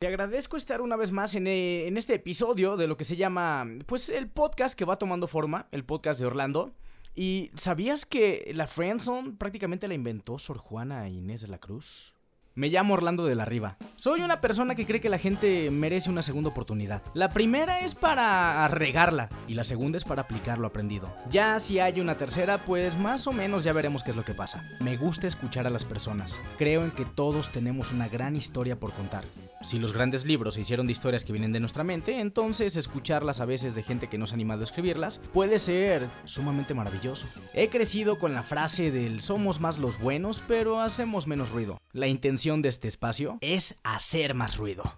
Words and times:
Te 0.00 0.06
agradezco 0.06 0.56
estar 0.56 0.80
una 0.80 0.96
vez 0.96 1.12
más 1.12 1.34
eh, 1.34 1.86
en, 1.86 1.98
este 1.98 2.14
episodio 2.14 2.78
de 2.78 2.86
lo 2.86 2.96
que 2.96 3.04
se 3.04 3.16
llama, 3.16 3.66
pues, 3.84 4.08
el 4.08 4.30
podcast 4.30 4.74
que 4.74 4.86
va 4.86 4.96
tomando 4.96 5.26
forma, 5.26 5.68
el 5.72 5.84
podcast 5.84 6.18
de 6.18 6.24
Orlando. 6.24 6.72
¿Y 7.14 7.50
sabías 7.54 8.06
que 8.06 8.50
la 8.54 8.66
Friendzone 8.66 9.32
prácticamente 9.32 9.88
la 9.88 9.92
inventó 9.92 10.38
Sor 10.38 10.56
Juana 10.56 11.06
Inés 11.10 11.42
de 11.42 11.48
la 11.48 11.58
Cruz? 11.58 12.14
Me 12.56 12.68
llamo 12.68 12.94
Orlando 12.94 13.26
de 13.26 13.36
la 13.36 13.44
Riva. 13.44 13.76
Soy 13.94 14.22
una 14.22 14.40
persona 14.40 14.74
que 14.74 14.84
cree 14.84 15.00
que 15.00 15.08
la 15.08 15.18
gente 15.18 15.70
merece 15.70 16.10
una 16.10 16.22
segunda 16.22 16.50
oportunidad. 16.50 17.00
La 17.14 17.28
primera 17.28 17.80
es 17.80 17.94
para 17.94 18.66
regarla 18.66 19.28
y 19.46 19.54
la 19.54 19.62
segunda 19.62 19.96
es 19.96 20.04
para 20.04 20.22
aplicar 20.22 20.58
lo 20.58 20.66
aprendido. 20.66 21.14
Ya 21.30 21.60
si 21.60 21.78
hay 21.78 22.00
una 22.00 22.16
tercera, 22.16 22.58
pues 22.58 22.98
más 22.98 23.28
o 23.28 23.32
menos 23.32 23.62
ya 23.62 23.72
veremos 23.72 24.02
qué 24.02 24.10
es 24.10 24.16
lo 24.16 24.24
que 24.24 24.34
pasa. 24.34 24.68
Me 24.80 24.96
gusta 24.96 25.28
escuchar 25.28 25.68
a 25.68 25.70
las 25.70 25.84
personas. 25.84 26.40
Creo 26.58 26.82
en 26.82 26.90
que 26.90 27.04
todos 27.04 27.50
tenemos 27.50 27.92
una 27.92 28.08
gran 28.08 28.34
historia 28.34 28.80
por 28.80 28.92
contar. 28.92 29.24
Si 29.62 29.78
los 29.78 29.92
grandes 29.92 30.24
libros 30.24 30.54
se 30.54 30.62
hicieron 30.62 30.86
de 30.86 30.92
historias 30.92 31.22
que 31.22 31.32
vienen 31.32 31.52
de 31.52 31.60
nuestra 31.60 31.84
mente, 31.84 32.18
entonces 32.18 32.76
escucharlas 32.76 33.40
a 33.40 33.44
veces 33.44 33.74
de 33.74 33.82
gente 33.82 34.08
que 34.08 34.16
no 34.16 34.26
se 34.26 34.32
ha 34.32 34.36
animado 34.36 34.62
a 34.62 34.64
escribirlas 34.64 35.20
puede 35.34 35.58
ser 35.58 36.08
sumamente 36.24 36.72
maravilloso. 36.72 37.26
He 37.52 37.68
crecido 37.68 38.18
con 38.18 38.32
la 38.32 38.42
frase 38.42 38.90
del 38.90 39.20
somos 39.20 39.60
más 39.60 39.76
los 39.76 40.00
buenos, 40.00 40.42
pero 40.48 40.80
hacemos 40.80 41.26
menos 41.26 41.50
ruido. 41.50 41.78
La 41.92 42.06
intención 42.06 42.39
de 42.40 42.70
este 42.70 42.88
espacio 42.88 43.36
es 43.42 43.74
hacer 43.84 44.34
más 44.34 44.56
ruido. 44.56 44.94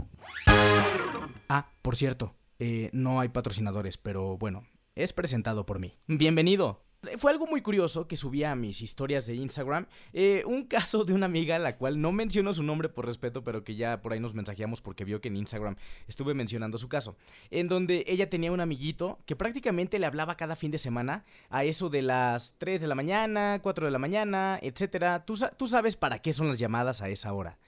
Ah, 1.48 1.66
por 1.82 1.96
cierto, 1.96 2.36
eh, 2.60 2.88
no 2.92 3.18
hay 3.18 3.30
patrocinadores, 3.30 3.98
pero 3.98 4.38
bueno, 4.38 4.62
es 4.94 5.12
presentado 5.12 5.66
por 5.66 5.80
mí. 5.80 5.98
Bienvenido. 6.06 6.84
Fue 7.18 7.32
algo 7.32 7.48
muy 7.48 7.62
curioso 7.62 8.06
que 8.06 8.14
subía 8.14 8.52
a 8.52 8.54
mis 8.54 8.80
historias 8.80 9.26
de 9.26 9.34
Instagram. 9.34 9.86
Eh, 10.12 10.44
un 10.46 10.62
caso 10.62 11.02
de 11.02 11.12
una 11.12 11.26
amiga, 11.26 11.58
la 11.58 11.76
cual 11.76 12.00
no 12.00 12.12
menciono 12.12 12.54
su 12.54 12.62
nombre 12.62 12.88
por 12.88 13.06
respeto, 13.06 13.42
pero 13.42 13.64
que 13.64 13.74
ya 13.74 14.00
por 14.02 14.12
ahí 14.12 14.20
nos 14.20 14.34
mensajeamos 14.34 14.80
porque 14.80 15.04
vio 15.04 15.20
que 15.20 15.26
en 15.26 15.36
Instagram 15.36 15.74
estuve 16.06 16.32
mencionando 16.32 16.78
su 16.78 16.88
caso. 16.88 17.16
En 17.50 17.66
donde 17.66 18.04
ella 18.06 18.30
tenía 18.30 18.52
un 18.52 18.60
amiguito 18.60 19.18
que 19.26 19.34
prácticamente 19.34 19.98
le 19.98 20.06
hablaba 20.06 20.36
cada 20.36 20.54
fin 20.54 20.70
de 20.70 20.78
semana 20.78 21.24
a 21.50 21.64
eso 21.64 21.88
de 21.88 22.02
las 22.02 22.54
3 22.58 22.80
de 22.80 22.86
la 22.86 22.94
mañana, 22.94 23.58
4 23.60 23.86
de 23.86 23.90
la 23.90 23.98
mañana, 23.98 24.60
etc. 24.62 25.24
¿Tú, 25.26 25.34
tú 25.56 25.66
sabes 25.66 25.96
para 25.96 26.20
qué 26.20 26.32
son 26.32 26.46
las 26.46 26.60
llamadas 26.60 27.02
a 27.02 27.08
esa 27.08 27.32
hora? 27.32 27.58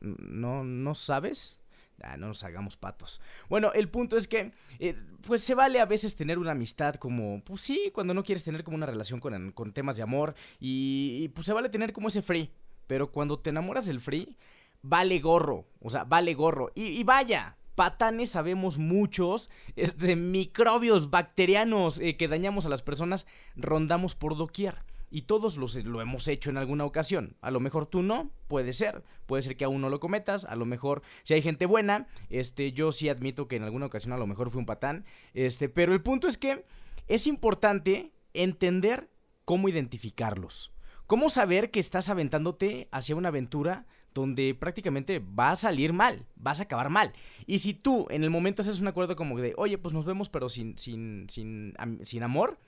¿No, 0.00 0.62
no 0.62 0.94
sabes? 0.94 1.58
Ah, 2.02 2.16
no 2.16 2.28
nos 2.28 2.44
hagamos 2.44 2.76
patos. 2.76 3.20
Bueno, 3.48 3.72
el 3.72 3.88
punto 3.88 4.16
es 4.16 4.28
que, 4.28 4.52
eh, 4.78 4.96
pues 5.26 5.42
se 5.42 5.54
vale 5.54 5.80
a 5.80 5.86
veces 5.86 6.14
tener 6.14 6.38
una 6.38 6.52
amistad 6.52 6.96
como, 6.96 7.42
pues 7.44 7.62
sí, 7.62 7.90
cuando 7.92 8.14
no 8.14 8.22
quieres 8.22 8.44
tener 8.44 8.64
como 8.64 8.76
una 8.76 8.86
relación 8.86 9.20
con, 9.20 9.52
con 9.52 9.72
temas 9.72 9.96
de 9.96 10.02
amor 10.02 10.34
y, 10.60 11.28
pues 11.34 11.46
se 11.46 11.52
vale 11.52 11.68
tener 11.68 11.92
como 11.92 12.08
ese 12.08 12.22
free. 12.22 12.52
Pero 12.86 13.10
cuando 13.10 13.38
te 13.38 13.50
enamoras 13.50 13.86
del 13.86 14.00
free, 14.00 14.36
vale 14.82 15.18
gorro. 15.20 15.66
O 15.80 15.90
sea, 15.90 16.04
vale 16.04 16.34
gorro. 16.34 16.70
Y, 16.74 17.02
vaya, 17.02 17.56
patanes 17.74 18.30
sabemos 18.30 18.78
muchos, 18.78 19.50
de 19.74 20.16
microbios 20.16 21.10
bacterianos 21.10 21.98
eh, 21.98 22.16
que 22.16 22.28
dañamos 22.28 22.66
a 22.66 22.68
las 22.68 22.82
personas, 22.82 23.26
rondamos 23.56 24.14
por 24.14 24.36
doquier 24.36 24.76
y 25.10 25.22
todos 25.22 25.56
los, 25.56 25.74
lo 25.76 26.00
hemos 26.00 26.28
hecho 26.28 26.50
en 26.50 26.56
alguna 26.56 26.84
ocasión. 26.84 27.36
A 27.40 27.50
lo 27.50 27.60
mejor 27.60 27.86
tú 27.86 28.02
no, 28.02 28.30
puede 28.48 28.72
ser, 28.72 29.02
puede 29.26 29.42
ser 29.42 29.56
que 29.56 29.64
aún 29.64 29.80
no 29.80 29.88
lo 29.88 30.00
cometas, 30.00 30.44
a 30.44 30.56
lo 30.56 30.66
mejor 30.66 31.02
si 31.22 31.34
hay 31.34 31.42
gente 31.42 31.66
buena, 31.66 32.06
este 32.30 32.72
yo 32.72 32.92
sí 32.92 33.08
admito 33.08 33.48
que 33.48 33.56
en 33.56 33.62
alguna 33.62 33.86
ocasión 33.86 34.12
a 34.12 34.18
lo 34.18 34.26
mejor 34.26 34.50
fui 34.50 34.58
un 34.58 34.66
patán, 34.66 35.04
este, 35.34 35.68
pero 35.68 35.92
el 35.92 36.02
punto 36.02 36.28
es 36.28 36.38
que 36.38 36.64
es 37.06 37.26
importante 37.26 38.12
entender 38.34 39.08
cómo 39.44 39.68
identificarlos. 39.68 40.72
¿Cómo 41.06 41.30
saber 41.30 41.70
que 41.70 41.78
estás 41.78 42.08
aventándote 42.08 42.88
hacia 42.90 43.14
una 43.14 43.28
aventura 43.28 43.86
donde 44.12 44.56
prácticamente 44.58 45.20
va 45.20 45.52
a 45.52 45.56
salir 45.56 45.92
mal, 45.92 46.26
vas 46.34 46.58
a 46.58 46.64
acabar 46.64 46.90
mal? 46.90 47.12
Y 47.46 47.60
si 47.60 47.74
tú 47.74 48.08
en 48.10 48.24
el 48.24 48.30
momento 48.30 48.62
haces 48.62 48.80
un 48.80 48.88
acuerdo 48.88 49.14
como 49.14 49.38
de, 49.38 49.54
oye, 49.56 49.78
pues 49.78 49.94
nos 49.94 50.04
vemos 50.04 50.28
pero 50.28 50.48
sin, 50.48 50.76
sin, 50.78 51.28
sin, 51.30 51.74
sin 52.02 52.22
amor, 52.24 52.58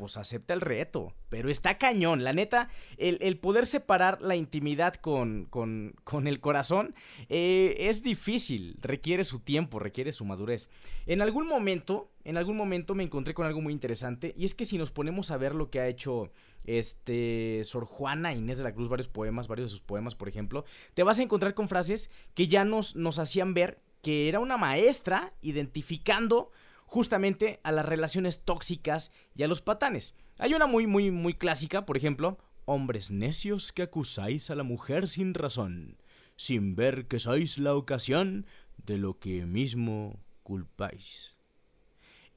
pues 0.00 0.16
acepta 0.16 0.54
el 0.54 0.60
reto. 0.60 1.12
Pero 1.28 1.48
está 1.48 1.78
cañón, 1.78 2.24
la 2.24 2.32
neta, 2.32 2.68
el, 2.96 3.38
poder 3.38 3.66
separar 3.66 4.20
la 4.20 4.34
intimidad 4.34 4.94
con, 4.94 5.46
con, 5.48 5.94
con 6.02 6.26
el 6.26 6.40
corazón 6.40 6.94
eh, 7.28 7.76
es 7.78 8.02
difícil, 8.02 8.76
requiere 8.80 9.22
su 9.22 9.38
tiempo, 9.38 9.78
requiere 9.78 10.10
su 10.10 10.24
madurez. 10.24 10.68
En 11.06 11.22
algún 11.22 11.46
momento, 11.46 12.10
en 12.24 12.36
algún 12.36 12.56
momento 12.56 12.94
me 12.94 13.04
encontré 13.04 13.34
con 13.34 13.46
algo 13.46 13.60
muy 13.60 13.72
interesante 13.72 14.34
y 14.36 14.44
es 14.44 14.54
que 14.54 14.64
si 14.64 14.76
nos 14.76 14.90
ponemos 14.90 15.30
a 15.30 15.36
ver 15.36 15.54
lo 15.54 15.70
que 15.70 15.78
ha 15.80 15.86
hecho 15.86 16.32
este 16.64 17.62
Sor 17.64 17.84
Juana 17.84 18.34
Inés 18.34 18.58
de 18.58 18.64
la 18.64 18.74
Cruz, 18.74 18.88
varios 18.88 19.08
poemas, 19.08 19.48
varios 19.48 19.70
de 19.70 19.76
sus 19.76 19.80
poemas, 19.80 20.14
por 20.14 20.28
ejemplo, 20.28 20.64
te 20.94 21.02
vas 21.02 21.18
a 21.18 21.22
encontrar 21.22 21.54
con 21.54 21.68
frases 21.68 22.10
que 22.34 22.48
ya 22.48 22.64
nos, 22.64 22.96
nos 22.96 23.18
hacían 23.18 23.54
ver 23.54 23.78
que 24.02 24.28
era 24.28 24.40
una 24.40 24.56
maestra 24.56 25.32
identificando 25.42 26.50
justamente 26.90 27.60
a 27.62 27.70
las 27.70 27.86
relaciones 27.86 28.42
tóxicas 28.44 29.12
y 29.36 29.44
a 29.44 29.48
los 29.48 29.60
patanes. 29.60 30.16
Hay 30.38 30.54
una 30.54 30.66
muy, 30.66 30.88
muy, 30.88 31.12
muy 31.12 31.34
clásica, 31.34 31.86
por 31.86 31.96
ejemplo, 31.96 32.36
hombres 32.64 33.12
necios 33.12 33.70
que 33.70 33.82
acusáis 33.82 34.50
a 34.50 34.56
la 34.56 34.64
mujer 34.64 35.08
sin 35.08 35.34
razón, 35.34 35.98
sin 36.34 36.74
ver 36.74 37.06
que 37.06 37.20
sois 37.20 37.58
la 37.58 37.76
ocasión 37.76 38.44
de 38.76 38.98
lo 38.98 39.20
que 39.20 39.46
mismo 39.46 40.18
culpáis. 40.42 41.29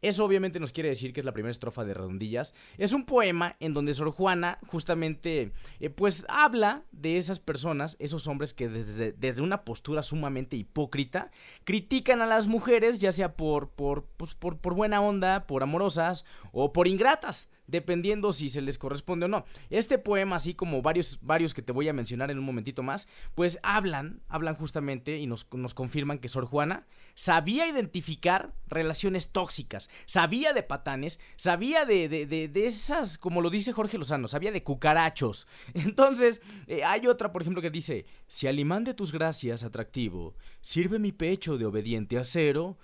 Eso 0.03 0.25
obviamente 0.25 0.59
nos 0.59 0.73
quiere 0.73 0.89
decir 0.89 1.13
que 1.13 1.21
es 1.21 1.25
la 1.25 1.31
primera 1.31 1.49
estrofa 1.51 1.85
de 1.85 1.93
Redondillas. 1.93 2.53
Es 2.77 2.91
un 2.91 3.05
poema 3.05 3.55
en 3.61 3.73
donde 3.73 3.93
Sor 3.93 4.11
Juana 4.11 4.59
justamente 4.67 5.53
eh, 5.79 5.89
pues 5.89 6.25
habla 6.27 6.83
de 6.91 7.17
esas 7.17 7.39
personas, 7.39 7.95
esos 7.99 8.27
hombres 8.27 8.53
que 8.53 8.67
desde, 8.67 9.13
desde, 9.13 9.41
una 9.41 9.63
postura 9.63 10.03
sumamente 10.03 10.57
hipócrita 10.57 11.31
critican 11.63 12.21
a 12.21 12.27
las 12.27 12.47
mujeres 12.47 12.99
ya 12.99 13.13
sea 13.13 13.37
por, 13.37 13.69
por, 13.69 14.03
pues, 14.17 14.35
por, 14.35 14.57
por 14.57 14.75
buena 14.75 15.01
onda, 15.01 15.47
por 15.47 15.63
amorosas 15.63 16.25
o 16.51 16.73
por 16.73 16.89
ingratas 16.89 17.47
dependiendo 17.67 18.33
si 18.33 18.49
se 18.49 18.61
les 18.61 18.77
corresponde 18.77 19.25
o 19.25 19.29
no. 19.29 19.45
Este 19.69 19.97
poema, 19.97 20.35
así 20.35 20.53
como 20.53 20.81
varios, 20.81 21.19
varios 21.21 21.53
que 21.53 21.61
te 21.61 21.71
voy 21.71 21.87
a 21.89 21.93
mencionar 21.93 22.31
en 22.31 22.39
un 22.39 22.45
momentito 22.45 22.83
más, 22.83 23.07
pues 23.35 23.59
hablan, 23.63 24.21
hablan 24.27 24.55
justamente 24.55 25.17
y 25.17 25.27
nos, 25.27 25.47
nos 25.51 25.73
confirman 25.73 26.19
que 26.19 26.29
Sor 26.29 26.45
Juana 26.45 26.85
sabía 27.15 27.67
identificar 27.67 28.53
relaciones 28.67 29.29
tóxicas, 29.29 29.89
sabía 30.05 30.53
de 30.53 30.63
patanes, 30.63 31.19
sabía 31.35 31.85
de, 31.85 32.09
de, 32.09 32.25
de, 32.25 32.67
esas, 32.67 33.17
como 33.17 33.41
lo 33.41 33.49
dice 33.49 33.73
Jorge 33.73 33.97
Lozano, 33.97 34.27
sabía 34.27 34.51
de 34.51 34.63
cucarachos. 34.63 35.47
Entonces, 35.73 36.41
eh, 36.67 36.83
hay 36.83 37.07
otra, 37.07 37.31
por 37.31 37.41
ejemplo, 37.41 37.61
que 37.61 37.69
dice, 37.69 38.05
si 38.27 38.47
al 38.47 38.59
imán 38.59 38.83
de 38.83 38.93
tus 38.93 39.11
gracias 39.11 39.63
atractivo 39.63 40.35
sirve 40.61 40.99
mi 40.99 41.11
pecho 41.11 41.57
de 41.57 41.65
obediente 41.65 42.17
acero, 42.17 42.77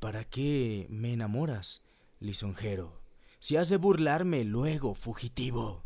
¿para 0.00 0.24
qué 0.24 0.86
me 0.90 1.12
enamoras, 1.12 1.82
lisonjero? 2.20 2.97
Si 3.40 3.56
has 3.56 3.68
de 3.68 3.76
burlarme 3.76 4.44
luego, 4.44 4.94
fugitivo. 4.94 5.84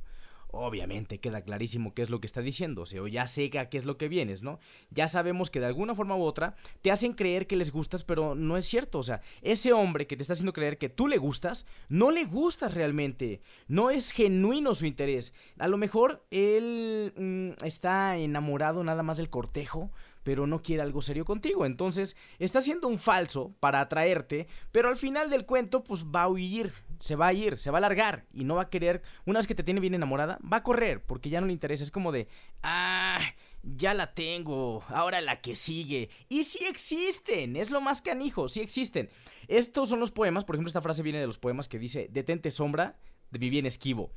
Obviamente 0.54 1.18
queda 1.18 1.40
clarísimo 1.40 1.94
qué 1.94 2.02
es 2.02 2.10
lo 2.10 2.20
que 2.20 2.26
está 2.26 2.42
diciendo, 2.42 2.82
o 2.82 2.86
sea, 2.86 3.00
ya 3.08 3.26
sé 3.26 3.50
a 3.58 3.70
qué 3.70 3.78
es 3.78 3.86
lo 3.86 3.96
que 3.96 4.08
vienes, 4.08 4.42
¿no? 4.42 4.58
Ya 4.90 5.08
sabemos 5.08 5.48
que 5.48 5.60
de 5.60 5.66
alguna 5.66 5.94
forma 5.94 6.14
u 6.14 6.22
otra 6.24 6.56
te 6.82 6.90
hacen 6.90 7.14
creer 7.14 7.46
que 7.46 7.56
les 7.56 7.72
gustas, 7.72 8.04
pero 8.04 8.34
no 8.34 8.58
es 8.58 8.66
cierto, 8.66 8.98
o 8.98 9.02
sea, 9.02 9.22
ese 9.40 9.72
hombre 9.72 10.06
que 10.06 10.14
te 10.14 10.22
está 10.22 10.34
haciendo 10.34 10.52
creer 10.52 10.76
que 10.76 10.90
tú 10.90 11.08
le 11.08 11.16
gustas, 11.16 11.64
no 11.88 12.10
le 12.10 12.26
gustas 12.26 12.74
realmente, 12.74 13.40
no 13.66 13.88
es 13.88 14.10
genuino 14.10 14.74
su 14.74 14.84
interés. 14.84 15.32
A 15.58 15.68
lo 15.68 15.78
mejor 15.78 16.22
él 16.30 17.14
mm, 17.16 17.64
está 17.64 18.18
enamorado 18.18 18.84
nada 18.84 19.02
más 19.02 19.16
del 19.16 19.30
cortejo, 19.30 19.90
pero 20.22 20.46
no 20.46 20.62
quiere 20.62 20.82
algo 20.82 21.02
serio 21.02 21.24
contigo. 21.24 21.66
Entonces, 21.66 22.16
está 22.38 22.60
haciendo 22.60 22.88
un 22.88 22.98
falso 22.98 23.54
para 23.60 23.80
atraerte, 23.80 24.46
pero 24.70 24.88
al 24.88 24.96
final 24.96 25.30
del 25.30 25.46
cuento, 25.46 25.82
pues 25.84 26.04
va 26.04 26.22
a 26.22 26.28
huir, 26.28 26.72
se 27.00 27.16
va 27.16 27.28
a 27.28 27.32
ir, 27.32 27.58
se 27.58 27.70
va 27.70 27.78
a 27.78 27.82
largar 27.82 28.24
y 28.32 28.44
no 28.44 28.56
va 28.56 28.62
a 28.62 28.70
querer, 28.70 29.02
una 29.26 29.38
vez 29.38 29.46
que 29.46 29.54
te 29.54 29.62
tiene 29.62 29.80
bien 29.80 29.94
enamorada, 29.94 30.38
va 30.50 30.58
a 30.58 30.62
correr 30.62 31.02
porque 31.04 31.30
ya 31.30 31.40
no 31.40 31.46
le 31.46 31.52
interesa. 31.52 31.84
Es 31.84 31.90
como 31.90 32.12
de, 32.12 32.28
ah, 32.62 33.20
ya 33.62 33.94
la 33.94 34.14
tengo, 34.14 34.84
ahora 34.88 35.20
la 35.20 35.40
que 35.40 35.56
sigue. 35.56 36.10
Y 36.28 36.44
sí 36.44 36.64
existen, 36.66 37.56
es 37.56 37.70
lo 37.70 37.80
más 37.80 38.02
canijo, 38.02 38.48
sí 38.48 38.60
existen. 38.60 39.10
Estos 39.48 39.88
son 39.88 40.00
los 40.00 40.10
poemas, 40.10 40.44
por 40.44 40.56
ejemplo, 40.56 40.68
esta 40.68 40.82
frase 40.82 41.02
viene 41.02 41.20
de 41.20 41.26
los 41.26 41.38
poemas 41.38 41.68
que 41.68 41.78
dice, 41.78 42.08
detente 42.10 42.50
sombra 42.50 42.96
de 43.30 43.38
mi 43.38 43.50
bien 43.50 43.66
esquivo. 43.66 44.12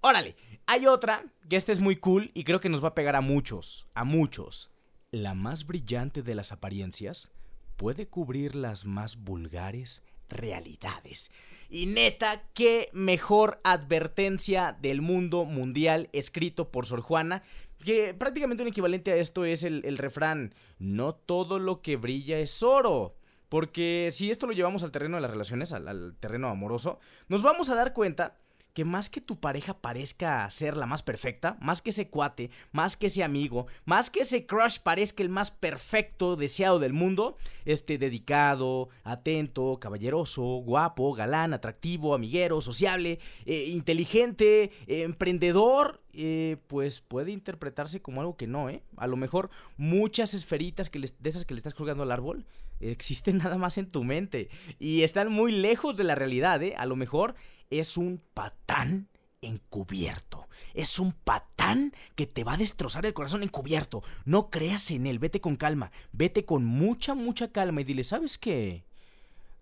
Órale, 0.00 0.36
hay 0.66 0.86
otra 0.86 1.24
que 1.48 1.56
esta 1.56 1.72
es 1.72 1.80
muy 1.80 1.96
cool 1.96 2.30
y 2.32 2.44
creo 2.44 2.60
que 2.60 2.68
nos 2.68 2.84
va 2.84 2.88
a 2.88 2.94
pegar 2.94 3.16
a 3.16 3.20
muchos, 3.20 3.88
a 3.94 4.04
muchos 4.04 4.70
la 5.10 5.34
más 5.34 5.66
brillante 5.66 6.22
de 6.22 6.34
las 6.34 6.52
apariencias 6.52 7.30
puede 7.76 8.08
cubrir 8.08 8.54
las 8.54 8.84
más 8.84 9.16
vulgares 9.16 10.02
realidades. 10.28 11.30
Y 11.70 11.86
neta, 11.86 12.42
qué 12.54 12.90
mejor 12.92 13.60
advertencia 13.64 14.76
del 14.80 15.00
mundo 15.00 15.44
mundial 15.44 16.10
escrito 16.12 16.70
por 16.70 16.86
Sor 16.86 17.00
Juana, 17.00 17.42
que 17.78 18.12
prácticamente 18.12 18.62
un 18.62 18.68
equivalente 18.68 19.12
a 19.12 19.16
esto 19.16 19.44
es 19.44 19.62
el, 19.62 19.96
refrán, 19.96 20.54
no 20.78 21.14
todo 21.14 21.58
lo 21.58 21.80
que 21.80 21.96
brilla 21.96 22.38
es 22.38 22.62
oro. 22.62 23.14
Porque 23.48 24.10
si 24.12 24.30
esto 24.30 24.46
lo 24.46 24.52
llevamos 24.52 24.82
al 24.82 24.90
terreno 24.90 25.16
de 25.16 25.22
las 25.22 25.30
relaciones, 25.30 25.72
al 25.72 26.16
terreno 26.20 26.48
amoroso, 26.48 26.98
nos 27.28 27.40
vamos 27.40 27.70
a 27.70 27.74
dar 27.74 27.94
cuenta 27.94 28.36
que 28.78 28.84
más 28.84 29.10
que 29.10 29.20
tu 29.20 29.40
pareja 29.40 29.76
parezca 29.76 30.48
ser 30.50 30.76
la 30.76 30.86
más 30.86 31.02
perfecta, 31.02 31.56
más 31.60 31.82
que 31.82 31.90
ese 31.90 32.10
cuate, 32.10 32.50
más 32.70 32.96
que 32.96 33.06
ese 33.06 33.24
amigo, 33.24 33.66
más 33.84 34.08
que 34.08 34.20
ese 34.20 34.46
crush 34.46 34.78
parezca 34.78 35.24
el 35.24 35.30
más 35.30 35.50
perfecto, 35.50 36.36
deseado 36.36 36.78
del 36.78 36.92
mundo, 36.92 37.36
este 37.64 37.98
dedicado, 37.98 38.88
atento, 39.02 39.80
caballeroso, 39.80 40.42
guapo, 40.42 41.12
galán, 41.12 41.54
atractivo, 41.54 42.14
amiguero, 42.14 42.60
sociable, 42.60 43.18
eh, 43.46 43.64
inteligente, 43.64 44.70
emprendedor, 44.86 46.00
eh, 46.12 46.58
pues 46.68 47.00
puede 47.00 47.32
interpretarse 47.32 48.00
como 48.00 48.20
algo 48.20 48.36
que 48.36 48.46
no, 48.46 48.70
¿eh? 48.70 48.84
A 48.96 49.08
lo 49.08 49.16
mejor 49.16 49.50
muchas 49.76 50.34
esferitas 50.34 50.88
que 50.88 51.00
de 51.00 51.28
esas 51.28 51.44
que 51.44 51.54
le 51.54 51.58
estás 51.58 51.74
colgando 51.74 52.04
al 52.04 52.12
árbol 52.12 52.46
existen 52.80 53.38
nada 53.44 53.58
más 53.58 53.78
en 53.78 53.88
tu 53.88 54.04
mente 54.04 54.48
y 54.78 55.02
están 55.02 55.32
muy 55.32 55.52
lejos 55.52 55.96
de 55.96 56.04
la 56.04 56.14
realidad, 56.14 56.62
¿eh? 56.62 56.74
A 56.76 56.86
lo 56.86 56.96
mejor 56.96 57.34
es 57.70 57.96
un 57.96 58.22
patán 58.34 59.08
encubierto. 59.40 60.48
Es 60.74 60.98
un 60.98 61.12
patán 61.12 61.92
que 62.14 62.26
te 62.26 62.44
va 62.44 62.54
a 62.54 62.58
destrozar 62.58 63.06
el 63.06 63.14
corazón 63.14 63.42
encubierto. 63.42 64.02
No 64.24 64.50
creas 64.50 64.90
en 64.90 65.06
él, 65.06 65.18
vete 65.18 65.40
con 65.40 65.56
calma, 65.56 65.90
vete 66.12 66.44
con 66.44 66.64
mucha, 66.64 67.14
mucha 67.14 67.52
calma 67.52 67.80
y 67.80 67.84
dile, 67.84 68.04
¿sabes 68.04 68.38
qué? 68.38 68.84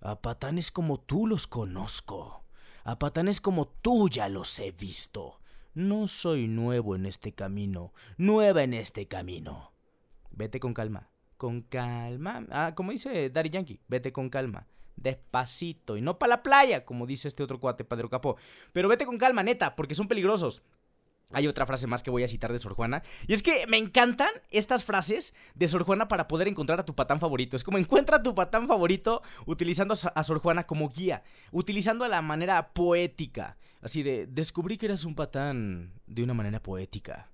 A 0.01 0.21
patanes 0.21 0.71
como 0.71 1.01
tú 1.01 1.27
los 1.27 1.47
conozco. 1.47 2.45
A 2.85 2.99
patanes 2.99 3.41
como 3.41 3.67
tú 3.67 4.09
ya 4.09 4.29
los 4.29 4.59
he 4.59 4.73
visto. 4.73 5.41
No 5.75 6.09
soy 6.09 6.49
nuevo 6.49 6.97
en 6.97 7.05
este 7.05 7.33
camino, 7.33 7.93
nueva 8.17 8.63
en 8.63 8.73
este 8.73 9.09
camino. 9.09 9.73
Vete 10.31 10.61
con 10.61 10.73
calma, 10.73 11.11
con 11.37 11.63
calma. 11.63 12.47
Ah, 12.51 12.73
como 12.75 12.93
dice 12.93 13.29
Daddy 13.29 13.51
Yankee, 13.51 13.81
vete 13.89 14.13
con 14.13 14.31
calma 14.31 14.67
despacito 14.97 15.97
y 15.97 16.01
no 16.01 16.19
para 16.19 16.37
la 16.37 16.43
playa, 16.43 16.85
como 16.85 17.07
dice 17.07 17.29
este 17.29 17.43
otro 17.43 17.61
cuate, 17.61 17.85
Padre 17.85 18.09
Capó. 18.09 18.37
Pero 18.73 18.89
vete 18.89 19.07
con 19.07 19.19
calma, 19.19 19.43
neta, 19.43 19.77
porque 19.77 19.95
son 19.95 20.09
peligrosos. 20.09 20.63
Hay 21.33 21.49
otra 21.49 21.67
frase 21.67 21.89
más 21.89 22.03
que 22.03 22.11
voy 22.11 22.23
a 22.23 22.29
citar 22.29 22.53
de 22.53 22.59
Sor 22.59 22.75
Juana. 22.75 23.03
Y 23.27 23.33
es 23.33 23.43
que 23.43 23.67
me 23.67 23.79
encantan 23.79 24.31
estas 24.51 24.85
frases 24.85 25.35
de 25.55 25.67
Sor 25.67 25.83
Juana 25.83 26.07
para 26.07 26.29
poder 26.29 26.47
encontrar 26.47 26.79
a 26.79 26.85
tu 26.85 26.95
patán 26.95 27.19
favorito. 27.19 27.57
Es 27.57 27.65
como 27.65 27.79
encuentra 27.79 28.19
a 28.19 28.23
tu 28.23 28.35
patán 28.35 28.69
favorito 28.69 29.23
utilizando 29.45 29.95
a 30.15 30.25
Sor 30.25 30.39
Juana 30.39 30.67
como 30.67 30.89
guía. 30.89 31.25
Utilizando 31.51 32.07
la 32.07 32.23
manera 32.23 32.73
poética. 32.73 33.57
Así 33.81 34.03
de, 34.03 34.27
descubrí 34.27 34.79
que 34.79 34.87
eras 34.87 35.05
un 35.05 35.17
patán 35.17 35.93
de 36.07 36.23
una 36.23 36.35
manera 36.35 36.63
poética. 36.63 37.31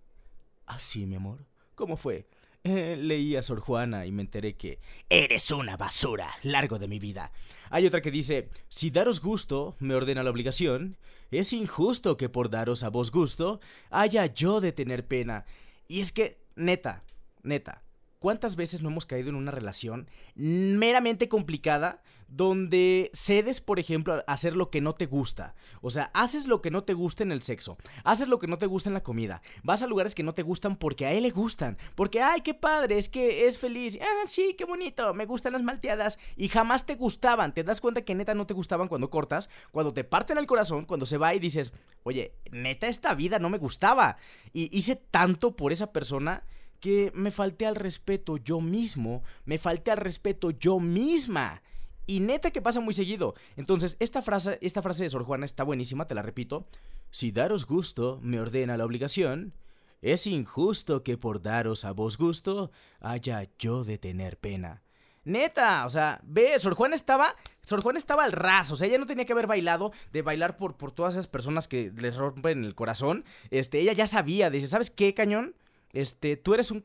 Así, 0.65 1.05
mi 1.07 1.17
amor. 1.17 1.45
¿Cómo 1.75 1.97
fue? 1.97 2.27
Leí 2.65 3.37
a 3.37 3.43
Sor 3.43 3.61
Juana 3.61 4.07
y 4.07 4.13
me 4.13 4.23
enteré 4.23 4.55
que 4.55 4.79
eres 5.11 5.51
una 5.51 5.77
basura, 5.77 6.29
largo 6.43 6.79
de 6.79 6.89
mi 6.89 6.99
vida. 6.99 7.33
Hay 7.71 7.87
otra 7.87 8.03
que 8.03 8.11
dice, 8.11 8.51
si 8.69 8.91
daros 8.91 9.21
gusto 9.21 9.75
me 9.81 9.95
ordena 9.95 10.23
la 10.23 10.31
obligación, 10.31 10.97
es 11.31 11.53
injusto 11.53 12.17
que 12.17 12.29
por 12.29 12.51
daros 12.51 12.83
a 12.83 12.91
vos 12.91 13.11
gusto 13.11 13.61
haya 13.91 14.27
yo 14.27 14.61
de 14.61 14.73
tener 14.73 15.07
pena. 15.07 15.45
Y 15.89 16.01
es 16.01 16.13
que, 16.13 16.39
neta, 16.55 17.03
neta, 17.43 17.83
¿Cuántas 18.23 18.55
veces 18.55 18.83
no 18.83 18.89
hemos 18.89 19.05
caído 19.05 19.31
en 19.31 19.35
una 19.35 19.51
relación 19.51 20.09
meramente 20.37 21.29
complicada 21.29 22.05
donde 22.35 23.11
cedes, 23.13 23.61
por 23.61 23.79
ejemplo, 23.79 24.15
a 24.15 24.33
hacer 24.33 24.57
lo 24.57 24.71
que 24.71 24.81
no 24.81 24.95
te 24.95 25.07
gusta? 25.07 25.55
O 25.81 25.91
sea, 25.91 26.11
haces 26.15 26.47
lo 26.47 26.63
que 26.63 26.71
no 26.71 26.85
te 26.85 26.95
gusta 26.95 27.23
en 27.23 27.33
el 27.33 27.43
sexo, 27.43 27.77
haces 28.05 28.29
lo 28.29 28.39
que 28.39 28.47
no 28.47 28.59
te 28.59 28.67
gusta 28.67 28.89
en 28.89 28.95
la 28.95 29.03
comida, 29.03 29.43
vas 29.63 29.83
a 29.83 29.87
lugares 29.87 30.15
que 30.15 30.23
no 30.23 30.35
te 30.35 30.43
gustan 30.43 30.77
porque 30.77 31.07
a 31.07 31.13
él 31.13 31.25
le 31.25 31.31
gustan, 31.31 31.77
porque, 31.95 32.23
ay, 32.23 32.41
qué 32.41 32.55
padre, 32.55 32.99
es 32.99 33.09
que 33.09 33.47
es 33.47 33.59
feliz, 33.59 33.99
ah, 34.01 34.27
sí, 34.27 34.55
qué 34.57 34.65
bonito, 34.65 35.13
me 35.15 35.27
gustan 35.27 35.53
las 35.53 35.63
malteadas 35.63 36.19
y 36.37 36.49
jamás 36.49 36.87
te 36.87 36.95
gustaban, 36.95 37.53
te 37.53 37.65
das 37.65 37.81
cuenta 37.81 38.03
que 38.03 38.15
neta 38.15 38.35
no 38.35 38.47
te 38.47 38.55
gustaban 38.55 38.89
cuando 38.89 39.11
cortas, 39.11 39.51
cuando 39.71 39.93
te 39.93 40.05
parten 40.05 40.39
el 40.39 40.47
corazón, 40.47 40.87
cuando 40.87 41.07
se 41.07 41.19
va 41.19 41.35
y 41.35 41.39
dices, 41.39 41.73
oye, 42.03 42.35
neta 42.51 42.89
esta 42.89 43.15
vida 43.15 43.39
no 43.39 43.51
me 43.51 43.59
gustaba 43.59 44.17
y 44.53 44.77
hice 44.77 44.97
tanto 44.97 45.55
por 45.55 45.73
esa 45.73 45.93
persona 45.93 46.45
que 46.83 47.13
me 47.15 47.31
falté 47.31 47.65
al 47.65 47.77
respeto 47.77 48.39
yo 48.39 48.61
mismo, 48.61 49.23
me 49.45 49.57
falté 49.57 49.93
al 49.93 49.99
respeto 49.99 50.51
yo 50.51 50.81
misma. 50.81 51.63
Y 52.07 52.21
neta 52.21 52.51
que 52.51 52.63
pasa 52.63 52.81
muy 52.81 52.95
seguido. 52.95 53.35
Entonces, 53.57 53.97
esta 54.01 54.23
frase, 54.23 54.59
esta 54.61 54.83
frase 54.83 55.05
de 55.05 55.11
Sor 55.11 55.25
Juana 55.25 55.45
está 55.45 55.65
buenísima, 55.65 56.07
te 56.07 56.15
la 56.15 56.23
repito. 56.23 56.67
Si 57.11 57.31
daros 57.31 57.67
gusto 57.67 58.19
me 58.23 58.41
ordena 58.41 58.77
la 58.77 58.85
obligación, 58.85 59.55
es 60.01 60.27
injusto 60.27 61.03
que 61.03 61.17
por 61.17 61.43
daros 61.43 61.85
a 61.85 61.93
vos 61.93 62.19
gusto 62.19 62.71
haya 63.01 63.49
yo 63.59 63.85
de 63.85 63.99
tener 63.99 64.39
pena. 64.39 64.83
Neta, 65.25 65.87
o 65.87 65.91
sea, 65.91 66.21
ve, 66.25 66.59
Sor 66.59 66.75
Juana 66.75 66.97
estaba, 66.97 67.37
Sor 67.61 67.81
Juana 67.81 68.01
estaba 68.01 68.25
al 68.25 68.33
ras, 68.33 68.73
o 68.73 68.77
sea, 68.77 68.89
ella 68.89 68.99
no 68.99 69.07
tenía 69.07 69.25
que 69.25 69.33
haber 69.33 69.47
bailado, 69.47 69.93
de 70.13 70.23
bailar 70.23 70.57
por, 70.57 70.77
por 70.77 70.91
todas 70.91 71.15
esas 71.15 71.29
personas 71.29 71.69
que 71.69 71.93
les 71.97 72.17
rompen 72.17 72.65
el 72.65 72.75
corazón. 72.75 73.25
Este, 73.51 73.79
ella 73.79 73.93
ya 73.93 74.09
sabía, 74.09 74.51
dice, 74.51 74.67
¿sabes 74.67 74.91
qué, 74.91 75.15
cañón? 75.15 75.55
este, 75.93 76.37
tú 76.37 76.55
eres 76.55 76.71
un, 76.71 76.85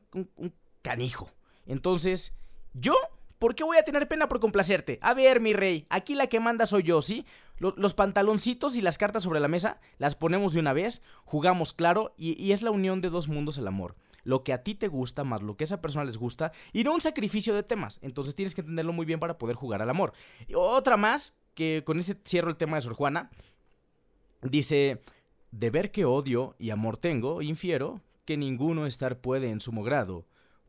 canijo. 0.82 1.32
Entonces, 1.66 2.36
yo 2.74 2.94
¿Por 3.40 3.54
qué 3.54 3.64
voy 3.64 3.78
a 3.78 3.84
tener 3.84 4.08
pena 4.08 4.28
por 4.28 4.40
complacerte? 4.40 4.98
A 5.02 5.14
ver, 5.14 5.40
mi 5.40 5.54
rey, 5.54 5.86
aquí 5.90 6.16
la 6.16 6.28
que 6.28 6.40
manda 6.40 6.66
soy 6.66 6.84
yo, 6.84 7.02
¿sí? 7.02 7.26
Los, 7.60 7.94
pantaloncitos 7.94 8.76
y 8.76 8.82
las 8.82 8.98
cartas 8.98 9.24
sobre 9.24 9.40
la 9.40 9.48
mesa 9.48 9.80
las 9.98 10.16
ponemos 10.16 10.54
de 10.54 10.60
una 10.60 10.74
vez, 10.74 11.02
jugamos 11.26 11.74
claro 11.74 12.14
y, 12.18 12.52
es 12.52 12.62
la 12.62 12.72
unión 12.72 13.02
de 13.02 13.10
dos 13.10 13.28
mundos 13.28 13.58
el 13.58 13.68
amor. 13.68 13.96
Lo 14.24 14.44
que 14.44 14.54
a 14.54 14.62
ti 14.62 14.76
te 14.76 14.88
gusta 14.88 15.24
más 15.24 15.42
lo 15.42 15.56
que 15.56 15.64
a 15.64 15.66
esa 15.66 15.82
persona 15.82 16.06
les 16.06 16.18
gusta 16.18 16.52
y 16.74 16.84
no 16.84 16.94
un 16.94 17.02
sacrificio 17.02 17.56
de 17.56 17.64
temas. 17.64 18.00
Entonces 18.02 18.36
tienes 18.36 18.54
que 18.54 18.62
entenderlo 18.62 18.94
muy 18.94 19.06
bien 19.06 19.20
para 19.20 19.38
poder 19.38 19.56
jugar 19.56 19.82
al 19.82 19.90
amor. 19.90 20.14
Y 20.48 20.56
otra 20.56 20.98
más, 20.98 21.38
que 21.54 21.84
con 21.86 22.00
ese 22.00 22.18
cierro 22.26 22.50
el 22.50 22.58
tema 22.58 22.78
de 22.78 22.82
Sor 22.82 22.94
Juana, 22.94 23.30
dice, 24.42 25.02
de 25.52 25.70
ver 25.70 25.92
que 25.92 26.06
odio 26.06 26.56
y 26.60 26.72
amor 26.72 26.98
tengo, 26.98 27.42
infiero 27.42 28.02
que 28.26 28.38
ninguno 28.38 28.86
estar 28.86 29.20
puede 29.20 29.50
en 29.50 29.62
sumo 29.62 29.84
grado, 29.84 30.26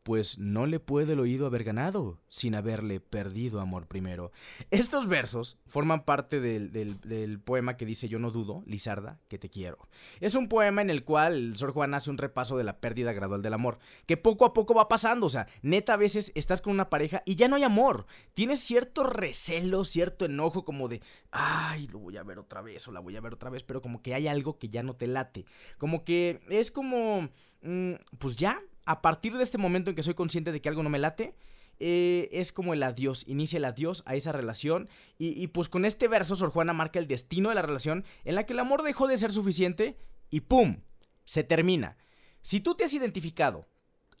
pues 0.09 0.39
no 0.39 0.65
le 0.65 0.79
puede 0.79 1.13
el 1.13 1.19
oído 1.19 1.45
haber 1.45 1.63
ganado 1.63 2.17
sin 2.29 2.55
haberle 2.55 2.99
perdido 2.99 3.61
amor 3.61 3.85
primero. 3.85 4.31
Estos 4.71 5.07
versos 5.07 5.59
forman 5.67 6.03
parte 6.03 6.39
del, 6.39 7.39
poema 7.45 7.77
que 7.77 7.85
dice 7.85 8.09
Yo 8.09 8.17
no 8.17 8.31
dudo, 8.31 8.63
Lizarda, 8.65 9.19
que 9.27 9.37
te 9.37 9.51
quiero. 9.51 9.77
Es 10.19 10.33
un 10.33 10.49
poema 10.49 10.81
en 10.81 10.89
el 10.89 11.03
cual 11.03 11.55
Sor 11.57 11.73
Juan 11.73 11.93
hace 11.93 12.09
un 12.09 12.17
repaso 12.17 12.57
de 12.57 12.63
la 12.63 12.79
pérdida 12.79 13.13
gradual 13.13 13.43
del 13.43 13.53
amor, 13.53 13.77
que 14.07 14.17
poco 14.17 14.45
a 14.45 14.53
poco 14.53 14.73
va 14.73 14.87
pasando, 14.87 15.27
o 15.27 15.29
sea, 15.29 15.45
neta 15.61 15.93
a 15.93 15.97
veces 15.97 16.31
estás 16.33 16.59
con 16.59 16.73
una 16.73 16.89
pareja 16.89 17.21
y 17.23 17.35
ya 17.35 17.47
no 17.47 17.55
hay 17.55 17.61
amor, 17.61 18.07
tienes 18.33 18.61
cierto 18.61 19.03
recelo, 19.03 19.85
cierto 19.85 20.25
enojo 20.25 20.65
como 20.65 20.87
de, 20.87 21.03
ay, 21.29 21.85
lo 21.85 21.99
voy 21.99 22.17
a 22.17 22.23
ver 22.23 22.39
otra 22.39 22.63
vez 22.63 22.87
o 22.87 22.91
la 22.91 22.99
voy 22.99 23.15
a 23.15 23.21
ver 23.21 23.35
otra 23.35 23.51
vez, 23.51 23.61
pero 23.61 23.83
como 23.83 24.01
que 24.01 24.15
hay 24.15 24.27
algo 24.27 24.57
que 24.57 24.69
ya 24.69 24.81
no 24.81 24.95
te 24.95 25.05
late, 25.05 25.45
como 25.77 26.03
que 26.03 26.41
es 26.49 26.71
como, 26.71 27.29
mm, 27.61 27.93
pues 28.17 28.37
ya, 28.37 28.59
a 28.89 29.03
partir 29.03 29.37
de 29.37 29.43
este 29.43 29.59
momento 29.59 29.91
en 29.91 29.95
que 29.95 30.01
soy 30.01 30.15
consciente 30.15 30.51
de 30.51 30.61
que 30.61 30.67
algo 30.67 30.81
no 30.81 30.89
me 30.89 30.97
late, 30.97 31.35
eh, 31.79 32.27
es 32.31 32.51
como 32.51 32.73
el 32.73 32.81
adiós, 32.81 33.23
inicia 33.27 33.57
el 33.57 33.65
adiós 33.65 34.01
a 34.07 34.15
esa 34.15 34.31
relación. 34.31 34.89
Y, 35.19 35.45
pues 35.49 35.69
con 35.69 35.85
este 35.85 36.07
verso, 36.07 36.35
Sor 36.35 36.49
Juana 36.49 36.73
marca 36.73 36.97
el 36.97 37.07
destino 37.07 37.49
de 37.49 37.55
la 37.55 37.61
relación 37.61 38.03
en 38.25 38.33
la 38.33 38.47
que 38.47 38.53
el 38.53 38.59
amor 38.59 38.81
dejó 38.81 39.05
de 39.05 39.19
ser 39.19 39.31
suficiente 39.31 39.95
y 40.31 40.41
¡pum! 40.41 40.81
Se 41.23 41.43
termina. 41.43 41.97
Si 42.41 42.61
tú 42.61 42.73
te 42.73 42.83
has 42.83 42.93
identificado 42.95 43.67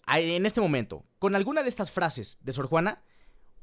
en 0.05 0.45
este 0.45 0.61
momento 0.61 1.03
con 1.17 1.35
alguna 1.35 1.63
de 1.63 1.69
estas 1.69 1.89
frases 1.89 2.37
de 2.41 2.51
Sor 2.51 2.67
Juana, 2.67 3.01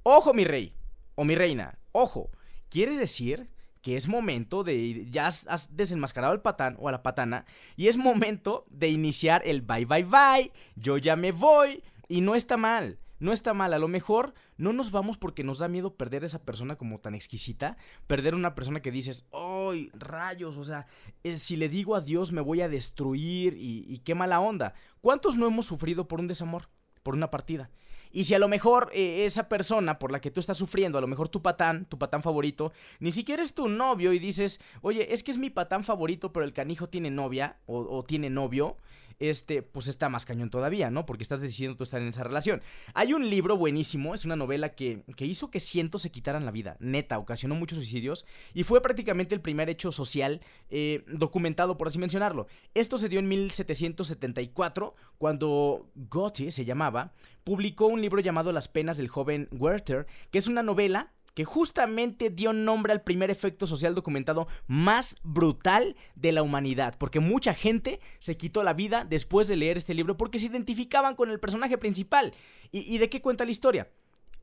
ojo 0.03 0.35
mi 0.35 0.43
rey 0.43 0.75
o 1.15 1.23
mi 1.23 1.37
reina, 1.37 1.79
ojo, 1.93 2.33
quiere 2.69 2.97
decir 2.97 3.49
que 3.87 3.97
es 3.97 4.09
momento 4.09 4.65
de, 4.65 5.07
ya 5.13 5.29
has, 5.29 5.77
desenmascarado 5.77 6.33
al 6.33 6.43
patán 6.43 6.75
o 6.81 6.89
a 6.89 6.91
la 6.91 7.05
patana, 7.05 7.45
y 7.77 7.87
es 7.87 7.97
momento 7.97 8.67
de 8.69 8.89
iniciar 8.89 9.43
el 9.45 9.63
bye 9.63 9.85
bye 9.85 10.03
bye, 10.03 10.51
yo 10.75 10.99
ya 10.99 11.15
me 11.15 11.31
voy, 11.31 11.85
y 12.09 12.21
no 12.21 12.35
está 12.35 12.57
mal. 12.57 12.99
No 13.21 13.33
está 13.33 13.55
mal, 13.55 13.73
a 13.73 13.79
lo 13.79 13.87
mejor 13.87 14.35
no 14.57 14.73
nos 14.73 14.91
vamos 14.91 15.19
porque 15.19 15.45
nos 15.45 15.61
da 15.61 15.69
miedo 15.69 15.95
perder 15.95 16.25
a 16.25 16.27
esa 16.27 16.45
persona 16.45 16.75
como 16.75 16.99
tan 16.99 17.15
exquisita, 17.15 17.77
perder 18.09 18.35
una 18.35 18.57
persona 18.57 18.83
que 18.83 18.91
dices, 18.91 19.29
¡ay, 19.33 19.89
rayos! 19.95 20.57
O 20.57 20.65
sea, 20.65 20.87
eh, 21.23 21.37
si 21.37 21.57
le 21.57 21.69
digo 21.69 21.95
adiós 21.95 22.33
me 22.33 22.41
voy 22.41 22.63
a 22.63 22.69
destruir 22.69 23.57
y, 23.57 23.87
y 23.89 23.99
qué 24.01 24.17
mala 24.17 24.41
onda. 24.41 24.75
¿Cuántos 25.01 25.37
no 25.37 25.47
hemos 25.47 25.65
sufrido 25.65 26.09
por 26.09 26.19
un 26.19 26.27
desamor, 26.27 26.69
por 27.05 27.15
una 27.15 27.31
partida? 27.31 27.71
Y 28.17 28.25
si 28.25 28.33
a 28.33 28.39
lo 28.39 28.49
mejor 28.49 28.89
eh, 28.95 29.27
esa 29.27 29.47
persona 29.47 29.99
por 29.99 30.11
la 30.11 30.23
que 30.23 30.31
tú 30.31 30.41
estás 30.41 30.57
sufriendo, 30.57 30.97
a 30.97 31.03
lo 31.03 31.07
mejor 31.07 31.29
tu 31.29 31.43
patán, 31.43 31.85
tu 31.85 31.99
patán 31.99 32.23
favorito, 32.23 32.73
ni 32.99 33.13
siquiera 33.13 33.43
es 33.43 33.53
tu 33.53 33.69
novio 33.69 34.15
y 34.15 34.19
dices, 34.19 34.59
oye, 34.81 35.13
es 35.13 35.23
que 35.23 35.33
es 35.33 35.37
mi 35.37 35.51
patán 35.51 35.85
favorito, 35.85 36.33
pero 36.33 36.47
el 36.47 36.55
canijo 36.55 36.89
tiene 36.89 37.11
novia 37.11 37.59
o 37.67 38.03
tiene 38.05 38.31
novio, 38.31 38.79
este, 39.19 39.63
pues 39.63 39.89
está 39.89 40.09
más 40.09 40.25
cañón 40.25 40.51
todavía, 40.51 40.91
¿no? 40.91 41.07
Porque 41.07 41.23
estás 41.23 41.41
decidiendo 41.41 41.77
tú 41.77 41.85
estar 41.85 42.01
en 42.01 42.09
esa 42.09 42.25
relación. 42.25 42.63
Hay 42.95 43.13
un 43.13 43.29
libro 43.31 43.57
buenísimo, 43.57 44.15
es 44.15 44.25
una 44.25 44.37
novela 44.37 44.75
que, 44.75 45.05
hizo 45.19 45.51
que 45.51 45.61
cientos 45.61 46.03
se 46.03 46.11
quitaran 46.11 46.45
la 46.45 46.51
vida, 46.51 46.77
neta, 46.81 47.19
ocasionó 47.19 47.55
muchos 47.55 47.79
suicidios 47.79 48.27
y 48.55 48.65
fue 48.65 48.83
prácticamente 48.83 49.35
el 49.35 49.41
primer 49.41 49.69
hecho 49.69 49.93
social 49.93 50.41
eh, 50.71 51.05
documentado, 51.09 51.77
por 51.77 51.89
así 51.89 51.99
mencionarlo. 51.99 52.47
Esto 52.75 52.99
se 52.99 53.09
dio 53.09 53.19
en 53.19 53.29
1774, 53.29 54.95
cuando 55.19 55.91
Goethe 55.95 56.51
se 56.51 56.65
llamaba, 56.65 57.13
publicó 57.45 57.87
un 57.87 58.01
libro 58.01 58.21
llamado 58.21 58.53
Las 58.53 58.69
penas 58.69 58.97
del 58.97 59.09
joven 59.09 59.49
Werther, 59.53 60.07
que 60.31 60.39
es 60.39 60.47
una 60.47 60.63
novela 60.63 61.13
que 61.37 61.45
justamente 61.45 62.31
dio 62.31 62.53
nombre 62.55 62.95
al 62.95 63.03
primer 63.03 63.31
efecto 63.31 63.67
social 63.67 63.95
documentado 63.95 64.49
más 64.67 65.17
brutal 65.23 65.95
de 66.15 66.33
la 66.33 66.43
humanidad, 66.43 66.97
porque 66.99 67.21
mucha 67.21 67.53
gente 67.53 68.01
se 68.19 68.39
quitó 68.39 68.65
la 68.65 68.73
vida 68.73 69.05
después 69.05 69.47
de 69.47 69.57
leer 69.57 69.77
este 69.77 69.93
libro 69.93 70.17
porque 70.17 70.39
se 70.39 70.47
identificaban 70.47 71.15
con 71.15 71.31
el 71.31 71.39
personaje 71.39 71.77
principal. 71.77 72.33
¿Y, 72.73 72.97
de 72.97 73.11
qué 73.11 73.21
cuenta 73.21 73.45
la 73.45 73.51
historia? 73.51 73.91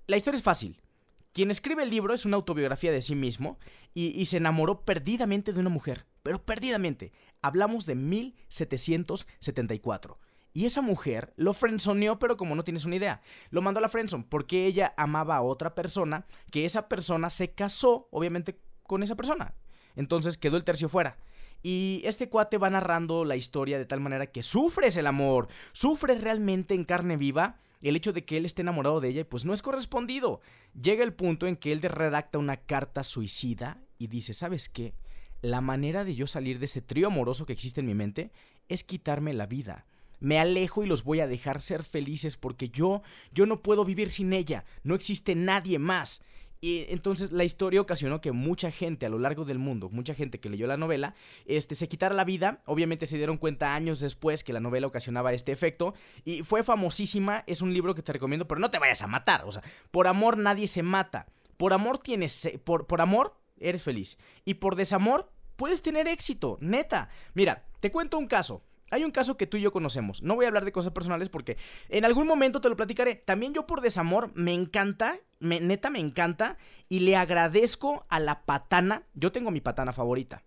La 0.05 0.17
historia 0.17 0.37
es 0.37 0.43
fácil. 0.43 0.83
Quien 1.31 1.49
escribe 1.49 1.81
el 1.81 1.89
libro 1.89 2.13
es 2.13 2.27
una 2.27 2.37
autobiografía 2.37 2.91
de 2.91 3.01
sí 3.01 3.15
mismo 3.15 3.57
y, 3.95 4.09
y, 4.09 4.25
se 4.25 4.37
enamoró 4.37 4.85
perdidamente 4.85 5.51
de 5.51 5.61
una 5.61 5.71
mujer, 5.71 6.05
pero 6.21 6.45
perdidamente. 6.45 7.11
Hablamos 7.41 7.87
de 7.87 7.95
1774. 7.95 10.19
Y 10.53 10.65
esa 10.65 10.81
mujer 10.81 11.33
lo 11.35 11.53
frenzoneó, 11.53 12.19
pero 12.19 12.37
como 12.37 12.55
no 12.55 12.63
tienes 12.63 12.85
una 12.85 12.95
idea. 12.95 13.21
Lo 13.49 13.61
mandó 13.61 13.79
a 13.79 13.81
la 13.81 13.89
friendzone 13.89 14.25
porque 14.29 14.67
ella 14.67 14.93
amaba 14.97 15.35
a 15.35 15.41
otra 15.41 15.73
persona, 15.73 16.27
que 16.51 16.63
esa 16.63 16.87
persona 16.87 17.31
se 17.31 17.51
casó, 17.51 18.07
obviamente, 18.11 18.59
con 18.83 19.01
esa 19.01 19.15
persona. 19.15 19.55
Entonces 19.95 20.37
quedó 20.37 20.57
el 20.57 20.63
tercio 20.63 20.89
fuera. 20.89 21.17
Y 21.63 22.01
este 22.03 22.29
cuate 22.29 22.57
va 22.57 22.69
narrando 22.69 23.25
la 23.25 23.35
historia 23.35 23.77
de 23.77 23.85
tal 23.85 23.99
manera 23.99 24.27
que 24.27 24.43
sufres 24.43 24.97
el 24.97 25.07
amor, 25.07 25.47
sufres 25.71 26.21
realmente 26.21 26.75
en 26.75 26.83
carne 26.83 27.17
viva 27.17 27.57
el 27.81 27.95
hecho 27.95 28.13
de 28.13 28.25
que 28.25 28.37
él 28.37 28.45
esté 28.45 28.61
enamorado 28.61 29.01
de 29.01 29.09
ella 29.09 29.21
y 29.21 29.25
pues 29.25 29.45
no 29.45 29.53
es 29.53 29.61
correspondido. 29.61 30.41
Llega 30.79 31.03
el 31.03 31.13
punto 31.13 31.47
en 31.47 31.55
que 31.55 31.71
él 31.71 31.81
redacta 31.81 32.37
una 32.37 32.57
carta 32.57 33.03
suicida 33.03 33.81
y 33.97 34.07
dice, 34.07 34.33
¿sabes 34.33 34.69
qué? 34.69 34.93
La 35.41 35.61
manera 35.61 36.03
de 36.03 36.15
yo 36.15 36.27
salir 36.27 36.59
de 36.59 36.65
ese 36.65 36.81
trío 36.81 37.07
amoroso 37.07 37.45
que 37.45 37.53
existe 37.53 37.81
en 37.81 37.87
mi 37.87 37.93
mente 37.93 38.31
es 38.67 38.83
quitarme 38.83 39.33
la 39.33 39.45
vida 39.45 39.85
me 40.23 40.39
alejo 40.39 40.83
y 40.83 40.87
los 40.87 41.03
voy 41.03 41.19
a 41.19 41.27
dejar 41.27 41.61
ser 41.61 41.83
felices 41.83 42.37
porque 42.37 42.69
yo, 42.69 43.03
yo 43.33 43.45
no 43.45 43.61
puedo 43.61 43.83
vivir 43.83 44.09
sin 44.09 44.31
ella, 44.31 44.63
no 44.83 44.95
existe 44.95 45.35
nadie 45.35 45.79
más. 45.79 46.23
Y 46.61 46.85
entonces 46.87 47.33
la 47.33 47.43
historia 47.43 47.81
ocasionó 47.81 48.21
que 48.21 48.31
mucha 48.31 48.71
gente 48.71 49.05
a 49.05 49.09
lo 49.09 49.19
largo 49.19 49.43
del 49.43 49.59
mundo, 49.59 49.89
mucha 49.89 50.15
gente 50.15 50.39
que 50.39 50.49
leyó 50.49 50.65
la 50.65 50.77
novela, 50.77 51.13
este, 51.45 51.75
se 51.75 51.89
quitara 51.89 52.15
la 52.15 52.23
vida. 52.23 52.61
Obviamente 52.65 53.05
se 53.05 53.17
dieron 53.17 53.37
cuenta 53.37 53.75
años 53.75 53.99
después 53.99 54.45
que 54.45 54.53
la 54.53 54.61
novela 54.61 54.87
ocasionaba 54.87 55.33
este 55.33 55.51
efecto. 55.51 55.93
Y 56.23 56.43
fue 56.43 56.63
famosísima. 56.63 57.43
Es 57.47 57.61
un 57.61 57.73
libro 57.73 57.93
que 57.95 58.01
te 58.01 58.13
recomiendo, 58.13 58.47
pero 58.47 58.61
no 58.61 58.71
te 58.71 58.79
vayas 58.79 59.01
a 59.01 59.07
matar. 59.07 59.43
O 59.43 59.51
sea, 59.51 59.61
por 59.91 60.07
amor 60.07 60.37
nadie 60.37 60.67
se 60.67 60.83
mata. 60.83 61.27
Por 61.57 61.73
amor 61.73 61.97
tienes. 61.97 62.49
Por, 62.63 62.87
por 62.87 63.01
amor 63.01 63.35
eres 63.59 63.83
feliz. 63.83 64.17
Y 64.45 64.53
por 64.53 64.77
desamor 64.77 65.29
puedes 65.57 65.81
tener 65.81 66.07
éxito. 66.07 66.57
Neta. 66.61 67.09
Mira, 67.33 67.65
te 67.81 67.91
cuento 67.91 68.17
un 68.17 68.27
caso. 68.27 68.63
Hay 68.93 69.03
un 69.03 69.11
caso 69.11 69.37
que 69.37 69.47
tú 69.47 69.57
y 69.57 69.61
yo 69.61 69.71
conocemos. 69.71 70.21
No 70.21 70.35
voy 70.35 70.45
a 70.45 70.49
hablar 70.49 70.65
de 70.65 70.71
cosas 70.71 70.93
personales 70.93 71.29
porque 71.29 71.57
en 71.89 72.05
algún 72.05 72.27
momento 72.27 72.61
te 72.61 72.69
lo 72.69 72.75
platicaré. 72.75 73.15
También 73.15 73.53
yo 73.53 73.65
por 73.65 73.81
desamor 73.81 74.31
me 74.35 74.53
encanta, 74.53 75.17
me, 75.39 75.59
neta 75.59 75.89
me 75.89 75.99
encanta 75.99 76.57
y 76.89 76.99
le 76.99 77.15
agradezco 77.15 78.05
a 78.09 78.19
la 78.19 78.43
patana. 78.43 79.03
Yo 79.15 79.31
tengo 79.31 79.49
mi 79.49 79.61
patana 79.61 79.93
favorita. 79.93 80.43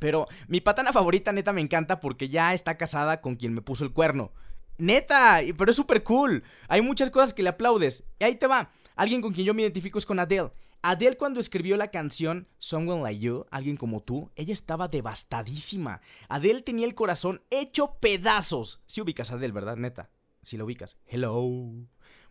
Pero 0.00 0.26
mi 0.48 0.60
patana 0.60 0.92
favorita 0.92 1.32
neta 1.32 1.52
me 1.52 1.60
encanta 1.60 2.00
porque 2.00 2.28
ya 2.28 2.54
está 2.54 2.76
casada 2.76 3.20
con 3.20 3.36
quien 3.36 3.54
me 3.54 3.62
puso 3.62 3.84
el 3.84 3.92
cuerno. 3.92 4.32
Neta, 4.78 5.38
pero 5.56 5.70
es 5.70 5.76
súper 5.76 6.02
cool. 6.02 6.42
Hay 6.66 6.82
muchas 6.82 7.10
cosas 7.10 7.32
que 7.34 7.44
le 7.44 7.50
aplaudes. 7.50 8.02
Y 8.18 8.24
ahí 8.24 8.34
te 8.34 8.48
va. 8.48 8.72
Alguien 8.96 9.20
con 9.20 9.32
quien 9.32 9.46
yo 9.46 9.54
me 9.54 9.62
identifico 9.62 9.98
es 9.98 10.06
con 10.06 10.18
Adele. 10.18 10.50
Adele 10.82 11.18
cuando 11.18 11.40
escribió 11.40 11.76
la 11.76 11.90
canción 11.90 12.48
Someone 12.58 13.02
Like 13.02 13.20
You, 13.20 13.44
alguien 13.50 13.76
como 13.76 14.00
tú, 14.00 14.30
ella 14.34 14.54
estaba 14.54 14.88
devastadísima. 14.88 16.00
Adele 16.28 16.62
tenía 16.62 16.86
el 16.86 16.94
corazón 16.94 17.42
hecho 17.50 17.98
pedazos. 18.00 18.80
Si 18.86 19.02
ubicas 19.02 19.30
a 19.30 19.34
Adele, 19.34 19.52
¿verdad? 19.52 19.76
Neta. 19.76 20.10
Si 20.40 20.56
la 20.56 20.64
ubicas. 20.64 20.96
Hello. 21.06 21.46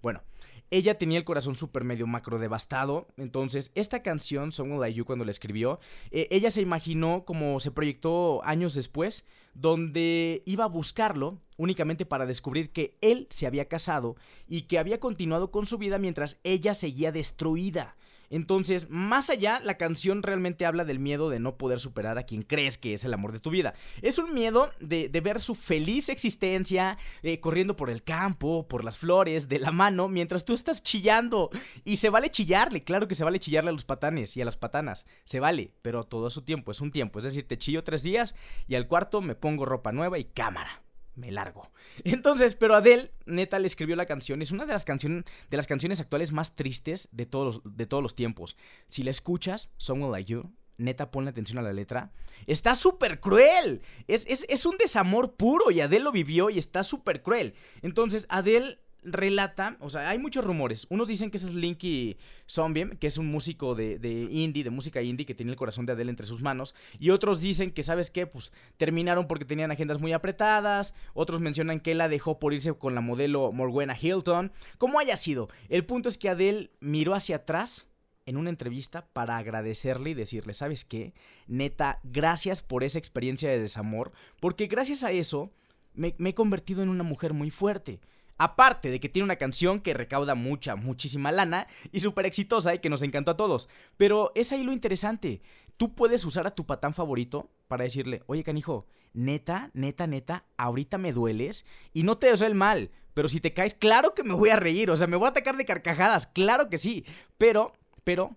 Bueno, 0.02 0.24
ella 0.72 0.98
tenía 0.98 1.20
el 1.20 1.26
corazón 1.26 1.56
súper 1.56 1.84
medio 1.84 2.08
macro 2.08 2.40
devastado. 2.40 3.08
Entonces, 3.18 3.72
esta 3.76 4.02
canción, 4.02 4.52
Someone 4.52 4.82
Like 4.82 4.98
You, 4.98 5.06
cuando 5.06 5.26
la 5.26 5.32
escribió, 5.32 5.80
eh, 6.10 6.28
ella 6.32 6.50
se 6.50 6.62
imaginó 6.62 7.26
como 7.26 7.60
se 7.60 7.70
proyectó 7.70 8.44
años 8.44 8.74
después, 8.74 9.28
donde 9.54 10.42
iba 10.48 10.64
a 10.64 10.70
buscarlo 10.70 11.40
únicamente 11.58 12.06
para 12.06 12.26
descubrir 12.26 12.72
que 12.72 12.98
él 13.02 13.28
se 13.30 13.46
había 13.46 13.68
casado 13.68 14.16
y 14.48 14.64
que 14.64 14.80
había 14.80 15.00
continuado 15.00 15.52
con 15.52 15.68
su 15.68 15.78
vida 15.78 16.00
mientras 16.00 16.40
ella 16.44 16.74
seguía 16.74 17.12
destruida. 17.12 17.96
Entonces, 18.30 18.90
más 18.90 19.30
allá, 19.30 19.60
la 19.64 19.78
canción 19.78 20.24
realmente 20.24 20.66
habla 20.66 20.86
del 20.86 21.00
miedo 21.00 21.30
de 21.30 21.40
no 21.40 21.58
poder 21.58 21.80
superar 21.80 22.18
a 22.18 22.24
quien 22.24 22.44
crees 22.44 22.78
que 22.78 22.94
es 22.94 23.04
el 23.04 23.14
amor 23.14 23.32
de 23.32 23.40
tu 23.40 23.50
vida. 23.50 23.74
Es 24.02 24.18
un 24.18 24.34
miedo 24.34 24.72
de, 24.80 25.10
ver 25.20 25.42
su 25.42 25.56
feliz 25.56 26.10
existencia 26.10 26.98
eh, 27.24 27.40
corriendo 27.40 27.76
por 27.76 27.90
el 27.90 28.04
campo, 28.04 28.68
por 28.68 28.84
las 28.84 28.98
flores, 28.98 29.50
de 29.50 29.60
la 29.60 29.72
mano, 29.72 30.08
mientras 30.08 30.46
tú 30.46 30.54
estás 30.54 30.84
chillando. 30.84 31.50
Y 31.84 31.98
se 31.98 32.10
vale 32.10 32.30
chillarle, 32.30 32.84
claro 32.84 33.08
que 33.08 33.16
se 33.16 33.24
vale 33.24 33.40
chillarle 33.40 33.70
a 33.70 33.74
los 33.74 33.86
patanes 33.86 34.38
y 34.38 34.42
a 34.42 34.46
las 34.46 34.58
patanas. 34.58 35.06
Se 35.24 35.40
vale, 35.40 35.74
pero 35.82 36.04
todo 36.04 36.30
su 36.30 36.44
tiempo, 36.44 36.72
es 36.72 36.82
un 36.82 36.92
tiempo. 36.92 37.20
Es 37.20 37.26
decir, 37.26 37.48
te 37.48 37.58
chillo 37.58 37.84
tres 37.84 38.04
días 38.04 38.36
y 38.68 38.76
al 38.76 38.88
cuarto 38.88 39.22
me 39.22 39.36
pongo 39.36 39.66
ropa 39.66 39.92
nueva 39.92 40.20
y 40.20 40.26
cámara 40.26 40.84
me 41.20 41.32
largo. 41.32 41.72
Entonces, 42.04 42.56
pero 42.56 42.76
Adele, 42.76 43.12
neta, 43.26 43.60
le 43.60 43.68
escribió 43.68 43.96
la 43.96 44.06
canción. 44.06 44.42
Es 44.42 44.52
una 44.52 44.66
de 44.66 44.74
las, 44.74 44.86
canciones 44.86 45.26
de 45.50 45.58
las 45.58 45.68
canciones 45.68 46.00
actuales 46.00 46.32
más 46.32 46.56
tristes 46.56 47.10
de 47.12 47.26
todos, 47.26 47.62
los, 47.64 47.78
de 47.78 47.86
todos 47.86 48.04
los 48.04 48.16
tiempos. 48.16 48.56
Si 48.88 49.04
la 49.04 49.12
escuchas, 49.12 49.70
Someone 49.78 50.12
Like 50.12 50.32
You, 50.32 50.52
neta, 50.78 51.12
ponle 51.12 51.30
atención 51.30 51.60
a 51.60 51.62
la 51.62 51.74
letra. 51.74 52.12
Está 52.48 52.74
súper 52.74 53.20
cruel. 53.20 53.82
Es, 54.08 54.26
es, 54.28 54.46
es, 54.50 54.66
un 54.66 54.78
desamor 54.78 55.36
puro 55.36 55.72
y 55.72 55.82
Adele 55.82 56.06
lo 56.06 56.12
vivió 56.12 56.50
y 56.50 56.58
está 56.58 56.84
súper 56.84 57.22
cruel. 57.22 57.54
Entonces, 57.82 58.26
Adele 58.30 58.80
relata, 59.04 59.78
o 59.80 59.90
sea, 59.90 60.10
hay 60.10 60.20
muchos 60.20 60.44
rumores. 60.44 60.86
Unos 60.90 61.08
dicen 61.08 61.32
que 61.32 61.38
es 61.38 61.44
Linky 61.54 62.18
Zombie, 62.48 62.98
que 63.00 63.08
es 63.08 63.18
un 63.18 63.28
músico 63.28 63.76
de, 63.76 64.28
indie, 64.32 64.64
de 64.64 64.70
música 64.70 65.02
indie, 65.02 65.26
que 65.26 65.36
tiene 65.36 65.52
el 65.52 65.58
corazón 65.58 65.86
de 65.86 65.94
Adele 65.94 66.10
entre 66.10 66.26
sus 66.26 66.42
manos. 66.42 66.76
Y 67.00 67.12
otros 67.12 67.42
dicen 67.42 67.72
que, 67.72 67.84
¿sabes 67.84 68.10
qué? 68.10 68.28
Pues 68.28 68.52
terminaron 68.78 69.28
porque 69.28 69.46
tenían 69.46 69.72
agendas 69.72 70.02
muy 70.02 70.14
apretadas. 70.14 70.94
Otros 71.14 71.40
mencionan 71.40 71.80
que 71.80 71.96
la 71.96 72.10
dejó 72.10 72.40
por 72.40 72.54
irse 72.54 72.74
con 72.74 72.96
la 72.96 73.02
modelo 73.02 73.52
Morgana 73.52 73.98
Hilton. 74.00 74.52
Como 74.78 75.00
haya 75.00 75.18
sido, 75.18 75.50
el 75.70 75.86
punto 75.86 76.10
es 76.10 76.18
que 76.18 76.30
Adele 76.30 76.72
miró 76.80 77.16
hacia 77.16 77.38
atrás 77.38 77.90
en 78.26 78.38
una 78.38 78.50
entrevista 78.50 79.08
para 79.12 79.38
agradecerle 79.38 80.12
y 80.12 80.14
decirle, 80.14 80.54
¿sabes 80.54 80.86
qué? 80.86 81.14
Neta, 81.48 82.00
gracias 82.04 82.62
por 82.62 82.84
esa 82.84 83.00
experiencia 83.00 83.50
de 83.50 83.60
desamor, 83.60 84.12
porque 84.40 84.68
gracias 84.68 85.04
a 85.04 85.12
eso 85.12 85.52
me 85.96 86.14
he 86.18 86.34
convertido 86.36 86.84
en 86.84 86.90
una 86.90 87.04
mujer 87.04 87.34
muy 87.34 87.50
fuerte. 87.50 88.00
Aparte 88.40 88.90
de 88.90 89.00
que 89.00 89.10
tiene 89.10 89.26
una 89.26 89.36
canción 89.36 89.80
que 89.80 89.94
recauda 89.94 90.34
mucha, 90.34 90.76
muchísima 90.76 91.32
lana 91.32 91.68
y 91.92 92.00
súper 92.00 92.26
exitosa 92.26 92.74
y 92.74 92.80
que 92.80 92.90
nos 92.90 93.04
encantó 93.04 93.32
a 93.32 93.38
todos. 93.38 93.70
Pero 93.98 94.32
es 94.34 94.52
ahí 94.52 94.64
lo 94.64 94.74
interesante. 94.74 95.42
Tú 95.78 95.94
puedes 95.94 96.26
usar 96.26 96.48
a 96.48 96.56
tu 96.56 96.66
patán 96.66 96.94
favorito 96.94 97.52
para 97.68 97.84
decirle, 97.84 98.24
oye 98.26 98.44
canijo, 98.44 98.88
neta, 99.14 99.70
neta, 99.74 100.08
neta, 100.08 100.46
ahorita 100.58 100.98
me 100.98 101.14
dueles 101.14 101.66
y 101.94 102.02
no 102.02 102.18
te 102.18 102.32
deseo 102.32 102.48
el 102.48 102.56
mal. 102.56 102.90
Pero 103.14 103.30
si 103.30 103.40
te 103.40 103.54
caes, 103.54 103.76
claro 103.76 104.16
que 104.16 104.24
me 104.24 104.34
voy 104.34 104.50
a 104.50 104.56
reír. 104.56 104.90
O 104.90 104.98
sea, 104.98 105.06
me 105.06 105.18
voy 105.18 105.28
a 105.28 105.30
atacar 105.30 105.56
de 105.56 105.66
carcajadas, 105.66 106.26
claro 106.26 106.70
que 106.70 106.80
sí. 106.80 107.06
Pero, 107.38 107.74
pero, 108.04 108.36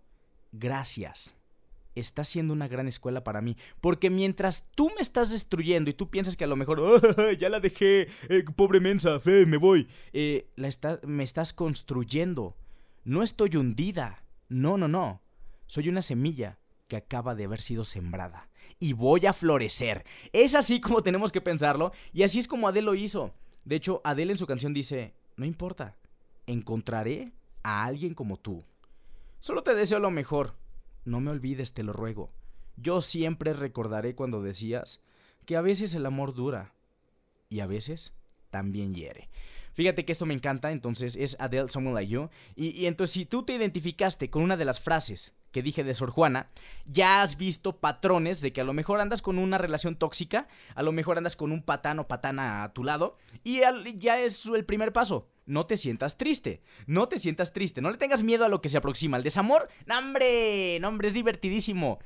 gracias 0.53 1.35
está 1.95 2.25
siendo 2.25 2.53
una 2.53 2.69
gran 2.69 2.89
escuela 2.89 3.25
para 3.25 3.41
mí. 3.41 3.57
Porque 3.81 4.11
mientras 4.11 4.67
tú 4.75 4.91
me 4.95 5.01
estás 5.01 5.31
destruyendo 5.31 5.91
y 5.91 5.95
tú 5.95 6.11
piensas 6.11 6.37
que 6.37 6.45
a 6.45 6.49
lo 6.49 6.57
mejor, 6.57 7.37
ya 7.39 7.49
la 7.49 7.61
dejé, 7.61 8.09
eh, 8.29 8.45
pobre 8.57 8.81
mensa, 8.81 9.21
fe, 9.21 9.47
me 9.47 9.57
voy, 9.57 9.89
eh, 10.13 10.49
la 10.57 10.71
me 11.05 11.25
estás 11.25 11.53
construyendo. 11.53 12.57
No 13.05 13.23
estoy 13.23 13.57
hundida. 13.57 14.25
No, 14.49 14.79
no, 14.79 14.89
no. 14.89 15.23
Soy 15.67 15.89
una 15.89 16.03
semilla 16.03 16.59
que 16.89 16.97
acaba 16.97 17.35
de 17.35 17.45
haber 17.45 17.61
sido 17.61 17.85
sembrada. 17.85 18.49
Y 18.79 18.93
voy 18.93 19.27
a 19.27 19.33
florecer. 19.33 20.05
Es 20.33 20.55
así 20.55 20.81
como 20.81 21.03
tenemos 21.03 21.33
que 21.33 21.41
pensarlo. 21.41 21.93
Y 22.13 22.23
así 22.23 22.39
es 22.39 22.47
como 22.47 22.69
Adele 22.69 22.85
lo 22.85 22.95
hizo. 22.95 23.35
De 23.65 23.77
hecho, 23.77 24.01
Adele 24.05 24.33
en 24.33 24.39
su 24.39 24.47
canción 24.47 24.75
dice, 24.75 25.15
no 25.37 25.45
importa, 25.45 25.97
encontraré 26.47 27.33
a 27.63 27.85
alguien 27.85 28.15
como 28.15 28.37
tú. 28.37 28.65
Solo 29.41 29.63
te 29.63 29.75
deseo 29.75 29.99
lo 29.99 30.11
mejor. 30.11 30.55
No 31.05 31.21
me 31.21 31.31
olvides, 31.31 31.73
te 31.73 31.83
lo 31.83 31.93
ruego. 31.93 32.31
Yo 32.77 33.03
siempre 33.03 33.53
recordaré 33.53 34.15
cuando 34.15 34.43
decías 34.43 35.01
que 35.47 35.57
a 35.57 35.61
veces 35.61 35.95
el 35.95 36.07
amor 36.07 36.35
dura 36.35 36.73
y 37.49 37.61
a 37.61 37.67
veces 37.67 38.15
también 38.51 38.95
hiere. 38.95 39.29
Fíjate 39.75 40.05
que 40.05 40.13
esto 40.13 40.27
me 40.27 40.35
encanta, 40.35 40.71
entonces 40.71 41.17
es 41.17 41.37
Adele 41.41 41.69
Someone 41.69 41.95
Like 41.95 42.13
You. 42.13 42.29
Y, 42.57 42.87
entonces 42.87 43.15
si 43.15 43.25
tú 43.25 43.43
te 43.43 43.55
identificaste 43.55 44.31
con 44.31 44.43
una 44.43 44.57
de 44.57 44.65
las 44.65 44.81
frases 44.81 45.35
que 45.53 45.63
dije 45.63 45.85
de 45.85 45.95
Sor 45.95 46.11
Juana, 46.11 46.49
ya 46.87 47.23
has 47.23 47.37
visto 47.37 47.77
patrones 47.77 48.41
de 48.41 48.53
que 48.53 48.63
a 48.63 48.65
lo 48.65 48.73
mejor 48.73 49.01
andas 49.01 49.23
con 49.23 49.39
una 49.39 49.59
relación 49.59 49.97
tóxica, 49.97 50.49
a 50.75 50.83
lo 50.83 50.93
mejor 50.93 51.19
andas 51.19 51.37
con 51.37 51.53
un 51.53 51.63
patán 51.63 51.99
o 51.99 52.09
patana 52.09 52.65
a 52.65 52.73
tu 52.73 52.83
lado, 52.83 53.17
y 53.45 53.61
ya 53.99 54.21
es 54.21 54.47
el 54.47 54.65
primer 54.65 54.93
paso. 54.93 55.29
No 55.45 55.67
te 55.67 55.77
sientas 55.77 56.19
triste, 56.19 56.63
no 56.87 57.09
te 57.09 57.19
sientas 57.19 57.53
triste, 57.53 57.81
no 57.81 57.91
le 57.91 57.99
tengas 57.99 58.23
miedo 58.23 58.45
a 58.45 58.49
lo 58.49 58.61
que 58.61 58.69
se 58.69 58.79
aproxima. 58.79 59.17
El 59.17 59.25
desamor, 59.25 59.69
¡no, 59.87 59.99
hombre! 59.99 60.79
¡No, 60.81 60.89
hombre! 60.89 61.09
Es 61.09 61.15
divertidísimo. 61.15 61.99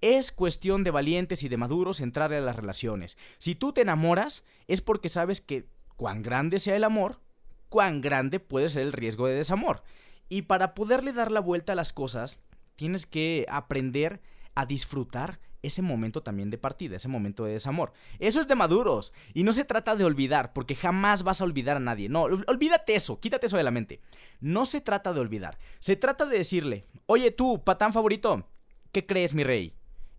Es 0.00 0.32
cuestión 0.32 0.84
de 0.84 0.90
valientes 0.90 1.42
y 1.42 1.48
de 1.48 1.56
maduros 1.56 2.00
entrar 2.00 2.32
a 2.32 2.40
las 2.40 2.56
relaciones. 2.56 3.18
Si 3.36 3.54
tú 3.54 3.72
te 3.72 3.82
enamoras, 3.82 4.44
es 4.68 4.80
porque 4.80 5.08
sabes 5.08 5.40
que 5.40 5.66
cuán 5.96 6.22
grande 6.22 6.60
sea 6.60 6.76
el 6.76 6.84
amor, 6.84 7.20
cuán 7.68 8.00
grande 8.00 8.40
puede 8.40 8.68
ser 8.68 8.82
el 8.82 8.92
riesgo 8.92 9.26
de 9.26 9.34
desamor. 9.34 9.82
Y 10.30 10.42
para 10.42 10.74
poderle 10.74 11.12
dar 11.12 11.30
la 11.30 11.40
vuelta 11.40 11.72
a 11.72 11.76
las 11.76 11.92
cosas, 11.92 12.38
tienes 12.78 13.06
que 13.06 13.44
aprender 13.50 14.22
a 14.54 14.64
disfrutar 14.64 15.40
ese 15.62 15.82
momento 15.82 16.22
también 16.22 16.48
de 16.48 16.58
partida, 16.58 16.94
ese 16.94 17.08
momento 17.08 17.44
de 17.44 17.54
desamor. 17.54 17.92
Eso 18.20 18.40
es 18.40 18.46
de 18.46 18.54
maduros. 18.54 19.12
Y 19.34 19.42
no 19.42 19.52
se 19.52 19.64
trata 19.64 19.96
de 19.96 20.04
olvidar, 20.04 20.52
porque 20.52 20.76
jamás 20.76 21.24
vas 21.24 21.40
a 21.40 21.44
olvidar 21.44 21.76
a 21.76 21.80
nadie. 21.80 22.08
No, 22.08 22.22
olvídate 22.22 22.94
eso, 22.94 23.18
quítate 23.18 23.46
eso 23.46 23.56
de 23.56 23.64
la 23.64 23.72
mente. 23.72 24.00
No 24.40 24.64
se 24.64 24.80
trata 24.80 25.12
de 25.12 25.18
olvidar. 25.18 25.58
Se 25.80 25.96
trata 25.96 26.24
de 26.24 26.38
decirle, 26.38 26.86
oye 27.06 27.32
tú, 27.32 27.64
patán 27.64 27.92
favorito, 27.92 28.46
¿qué 28.92 29.04
crees, 29.04 29.34
mi 29.34 29.42
rey? 29.42 29.74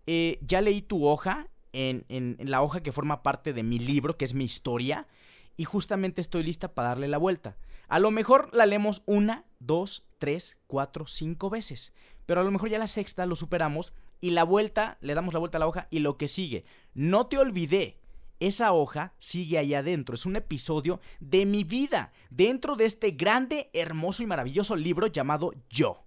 Eh, 0.06 0.38
ya 0.42 0.60
leí 0.60 0.82
tu 0.82 1.06
hoja 1.06 1.48
en, 1.72 2.04
en 2.08 2.36
la 2.50 2.60
hoja 2.60 2.82
que 2.82 2.92
forma 2.92 3.22
parte 3.22 3.54
de 3.54 3.62
mi 3.62 3.78
libro, 3.78 4.18
que 4.18 4.26
es 4.26 4.34
mi 4.34 4.44
historia, 4.44 5.08
y 5.56 5.64
justamente 5.64 6.20
estoy 6.20 6.42
lista 6.42 6.74
para 6.74 6.90
darle 6.90 7.08
la 7.08 7.18
vuelta. 7.18 7.56
A 7.88 7.98
lo 7.98 8.10
mejor 8.10 8.54
la 8.54 8.66
leemos 8.66 9.02
una, 9.06 9.46
dos, 9.58 10.06
tres, 10.18 10.58
cuatro, 10.66 11.06
cinco 11.06 11.48
veces. 11.48 11.94
Pero 12.30 12.42
a 12.42 12.44
lo 12.44 12.52
mejor 12.52 12.68
ya 12.68 12.78
la 12.78 12.86
sexta 12.86 13.26
lo 13.26 13.34
superamos 13.34 13.92
y 14.20 14.30
la 14.30 14.44
vuelta, 14.44 14.98
le 15.00 15.14
damos 15.14 15.34
la 15.34 15.40
vuelta 15.40 15.58
a 15.58 15.58
la 15.58 15.66
hoja 15.66 15.88
y 15.90 15.98
lo 15.98 16.16
que 16.16 16.28
sigue. 16.28 16.64
No 16.94 17.26
te 17.26 17.38
olvidé. 17.38 17.98
Esa 18.38 18.72
hoja 18.72 19.14
sigue 19.18 19.58
ahí 19.58 19.74
adentro. 19.74 20.14
Es 20.14 20.26
un 20.26 20.36
episodio 20.36 21.00
de 21.18 21.44
mi 21.44 21.64
vida. 21.64 22.12
Dentro 22.30 22.76
de 22.76 22.84
este 22.84 23.10
grande, 23.10 23.68
hermoso 23.72 24.22
y 24.22 24.26
maravilloso 24.26 24.76
libro 24.76 25.08
llamado 25.08 25.50
Yo 25.68 26.04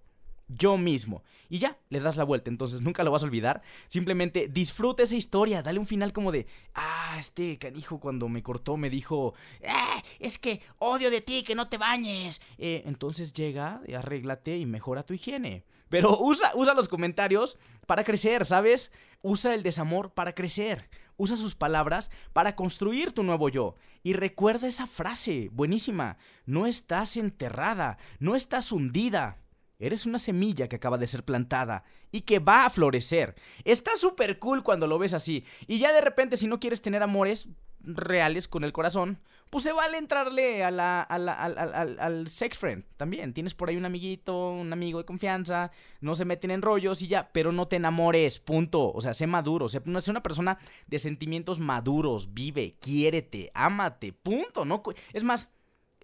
yo 0.48 0.76
mismo. 0.76 1.22
Y 1.48 1.58
ya, 1.58 1.78
le 1.88 2.00
das 2.00 2.16
la 2.16 2.24
vuelta, 2.24 2.50
entonces 2.50 2.80
nunca 2.80 3.02
lo 3.02 3.10
vas 3.10 3.22
a 3.22 3.26
olvidar. 3.26 3.62
Simplemente 3.86 4.48
disfruta 4.48 5.02
esa 5.02 5.16
historia, 5.16 5.62
dale 5.62 5.78
un 5.78 5.86
final 5.86 6.12
como 6.12 6.32
de, 6.32 6.46
ah, 6.74 7.16
este 7.18 7.58
canijo 7.58 7.98
cuando 7.98 8.28
me 8.28 8.42
cortó 8.42 8.76
me 8.76 8.90
dijo, 8.90 9.34
ah, 9.66 10.02
es 10.18 10.38
que 10.38 10.60
odio 10.78 11.10
de 11.10 11.20
ti, 11.20 11.44
que 11.44 11.54
no 11.54 11.68
te 11.68 11.78
bañes. 11.78 12.40
Eh, 12.58 12.82
entonces 12.86 13.32
llega, 13.32 13.80
arréglate 13.96 14.58
y 14.58 14.66
mejora 14.66 15.04
tu 15.04 15.14
higiene. 15.14 15.64
Pero 15.94 16.18
usa, 16.18 16.50
usa 16.56 16.74
los 16.74 16.88
comentarios 16.88 17.56
para 17.86 18.02
crecer, 18.02 18.44
¿sabes? 18.44 18.90
Usa 19.22 19.54
el 19.54 19.62
desamor 19.62 20.12
para 20.12 20.34
crecer. 20.34 20.90
Usa 21.16 21.36
sus 21.36 21.54
palabras 21.54 22.10
para 22.32 22.56
construir 22.56 23.12
tu 23.12 23.22
nuevo 23.22 23.48
yo. 23.48 23.76
Y 24.02 24.14
recuerda 24.14 24.66
esa 24.66 24.88
frase, 24.88 25.50
buenísima. 25.52 26.16
No 26.46 26.66
estás 26.66 27.16
enterrada, 27.16 27.98
no 28.18 28.34
estás 28.34 28.72
hundida 28.72 29.38
Eres 29.78 30.06
una 30.06 30.18
semilla 30.18 30.68
que 30.68 30.76
acaba 30.76 30.98
de 30.98 31.06
ser 31.06 31.24
plantada 31.24 31.84
y 32.12 32.22
que 32.22 32.38
va 32.38 32.64
a 32.64 32.70
florecer. 32.70 33.34
Está 33.64 33.96
súper 33.96 34.38
cool 34.38 34.62
cuando 34.62 34.86
lo 34.86 34.98
ves 34.98 35.14
así. 35.14 35.44
Y 35.66 35.78
ya 35.78 35.92
de 35.92 36.00
repente, 36.00 36.36
si 36.36 36.46
no 36.46 36.60
quieres 36.60 36.80
tener 36.80 37.02
amores 37.02 37.48
reales 37.84 38.48
con 38.48 38.64
el 38.64 38.72
corazón, 38.72 39.18
pues 39.50 39.64
se 39.64 39.72
vale 39.72 39.98
entrarle 39.98 40.64
a 40.64 40.70
la, 40.70 41.02
al, 41.02 42.28
sex 42.28 42.58
friend 42.58 42.84
también. 42.96 43.32
Tienes 43.32 43.54
por 43.54 43.68
ahí 43.68 43.76
un 43.76 43.84
amiguito, 43.84 44.50
un 44.50 44.72
amigo 44.72 44.98
de 44.98 45.04
confianza, 45.04 45.70
no 46.00 46.14
se 46.14 46.24
meten 46.24 46.50
en 46.50 46.62
rollos 46.62 47.02
y 47.02 47.06
ya, 47.06 47.30
pero 47.32 47.52
no 47.52 47.68
te 47.68 47.76
enamores, 47.76 48.38
punto. 48.38 48.92
O 48.92 49.00
sea, 49.00 49.14
sé 49.14 49.26
maduro, 49.26 49.68
sé, 49.68 49.80
sé 50.00 50.10
una 50.10 50.22
persona 50.22 50.58
de 50.86 50.98
sentimientos 50.98 51.60
maduros, 51.60 52.34
vive, 52.34 52.76
quiérete, 52.80 53.50
ámate, 53.54 54.12
punto. 54.12 54.64
No, 54.64 54.82
es 55.12 55.24
más, 55.24 55.52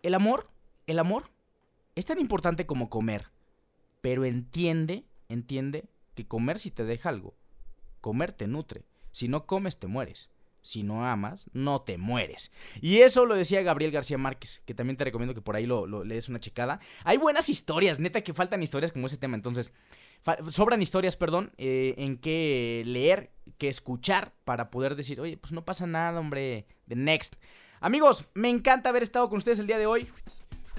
el 0.03 0.15
amor, 0.15 0.49
el 0.87 0.99
amor 0.99 1.31
es 1.95 2.07
tan 2.07 2.21
importante 2.21 2.67
como 2.67 2.89
comer 2.89 3.27
pero 4.01 4.25
entiende, 4.25 5.05
entiende 5.29 5.89
que 6.15 6.27
comer 6.27 6.59
si 6.59 6.71
te 6.71 6.85
deja 6.85 7.09
algo. 7.09 7.35
Comer 8.01 8.33
te 8.33 8.47
nutre. 8.47 8.85
Si 9.13 9.29
no 9.29 9.47
comes, 9.47 9.79
te 9.79 9.87
mueres. 9.87 10.31
Si 10.63 10.83
no 10.83 11.07
amas, 11.07 11.49
no 11.53 11.83
te 11.83 11.99
mueres. 11.99 12.51
Y 12.81 12.99
eso 12.99 13.27
lo 13.27 13.35
decía 13.35 13.63
Gabriel 13.63 13.91
García 13.91 14.19
Márquez, 14.19 14.63
que 14.67 14.75
también 14.75 14.97
te 14.97 15.05
recomiendo 15.05 15.35
que 15.35 15.41
por 15.41 15.57
ahí 15.57 15.67
lo, 15.67 15.87
le 15.87 16.15
des 16.15 16.29
una 16.29 16.41
checada. 16.41 16.81
Hay 17.05 17.17
buenas 17.17 17.49
historias, 17.49 17.99
neta 17.99 18.23
que 18.23 18.35
faltan 18.35 18.63
historias 18.63 18.93
como 18.93 19.07
ese 19.07 19.17
tema. 19.17 19.37
Entonces, 19.37 19.73
sobran 20.51 20.83
historias, 20.83 21.17
perdón, 21.17 21.53
eh, 21.57 21.95
en 21.99 22.19
que 22.19 22.83
leer, 22.87 23.33
que 23.59 23.69
escuchar 23.69 24.35
para 24.45 24.71
poder 24.71 24.97
decir, 24.97 25.21
oye, 25.21 25.37
pues 25.37 25.53
no 25.53 25.65
pasa 25.65 25.87
nada, 25.87 26.21
hombre, 26.21 26.67
de 26.87 26.97
next. 26.97 27.37
Amigos, 27.81 28.27
me 28.35 28.51
encanta 28.51 28.91
haber 28.91 29.03
estado 29.03 29.29
con 29.29 29.39
ustedes 29.39 29.59
el 29.59 29.67
día 29.67 29.79
de 29.79 29.87
hoy. 29.87 30.09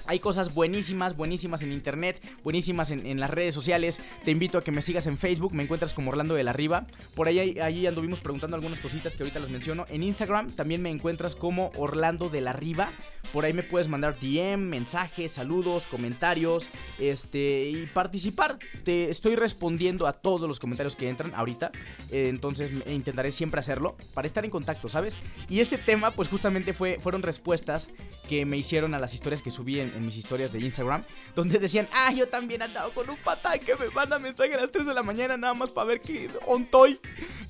Hay 0.06 0.18
cosas 0.18 0.54
buenísimas, 0.54 1.16
buenísimas 1.16 1.62
en 1.62 1.72
internet, 1.72 2.20
buenísimas 2.42 2.90
en, 2.90 3.20
las 3.20 3.30
redes 3.30 3.54
sociales. 3.54 4.00
Te 4.24 4.30
invito 4.30 4.58
a 4.58 4.64
que 4.64 4.72
me 4.72 4.82
sigas 4.82 5.06
en 5.06 5.18
Facebook, 5.18 5.54
me 5.54 5.62
encuentras 5.62 5.94
como 5.94 6.10
Orlando 6.10 6.34
de 6.34 6.44
la 6.44 6.52
Riva. 6.52 6.86
Por 7.14 7.28
ahí, 7.28 7.58
ahí 7.60 7.86
anduvimos 7.86 8.20
preguntando 8.20 8.56
algunas 8.56 8.80
cositas 8.80 9.14
que 9.14 9.22
ahorita 9.22 9.40
las 9.40 9.50
menciono. 9.50 9.86
En 9.88 10.02
Instagram 10.02 10.50
también 10.50 10.82
me 10.82 10.90
encuentras 10.90 11.34
como 11.34 11.70
Orlando 11.76 12.28
de 12.28 12.40
la 12.40 12.52
Riva. 12.52 12.90
Por 13.32 13.44
ahí 13.44 13.52
me 13.52 13.62
puedes 13.62 13.88
mandar 13.88 14.16
DM, 14.20 14.58
mensajes, 14.58 15.32
saludos, 15.32 15.86
comentarios, 15.86 16.68
este 16.98 17.70
y 17.70 17.86
participar. 17.86 18.58
Te 18.84 19.08
estoy 19.10 19.36
respondiendo 19.36 20.06
a 20.06 20.12
todos 20.12 20.48
los 20.48 20.58
comentarios 20.58 20.96
que 20.96 21.08
entran 21.08 21.32
ahorita. 21.34 21.70
Eh, 22.10 22.28
entonces 22.28 22.70
intentaré 22.86 23.32
siempre 23.32 23.60
hacerlo 23.60 23.96
para 24.14 24.26
estar 24.26 24.44
en 24.44 24.50
contacto, 24.50 24.88
¿sabes? 24.88 25.18
Y 25.48 25.60
este 25.60 25.78
tema, 25.78 26.10
pues 26.10 26.28
justamente 26.28 26.72
fue, 26.72 26.98
fueron 26.98 27.22
respuestas 27.22 27.88
que 28.28 28.44
me 28.44 28.56
hicieron 28.56 28.94
a 28.94 28.98
las 28.98 29.14
historias 29.14 29.42
que 29.42 29.50
subí 29.50 29.80
en, 29.80 29.91
en, 29.94 30.04
mis 30.04 30.16
historias 30.16 30.52
de 30.52 30.60
Instagram, 30.60 31.04
donde 31.34 31.58
decían, 31.58 31.88
ah, 31.92 32.12
yo 32.12 32.28
también 32.28 32.62
he 32.62 32.64
andado 32.64 32.90
con 32.92 33.08
un 33.08 33.16
patán 33.16 33.58
que 33.60 33.74
me 33.76 33.88
manda 33.90 34.18
mensaje 34.18 34.54
a 34.54 34.60
las 34.60 34.70
3 34.70 34.86
de 34.86 34.94
la 34.94 35.02
mañana 35.02 35.36
nada 35.36 35.54
más 35.54 35.70
para 35.70 35.86
ver 35.86 36.00
que 36.00 36.28
ontoy, 36.46 37.00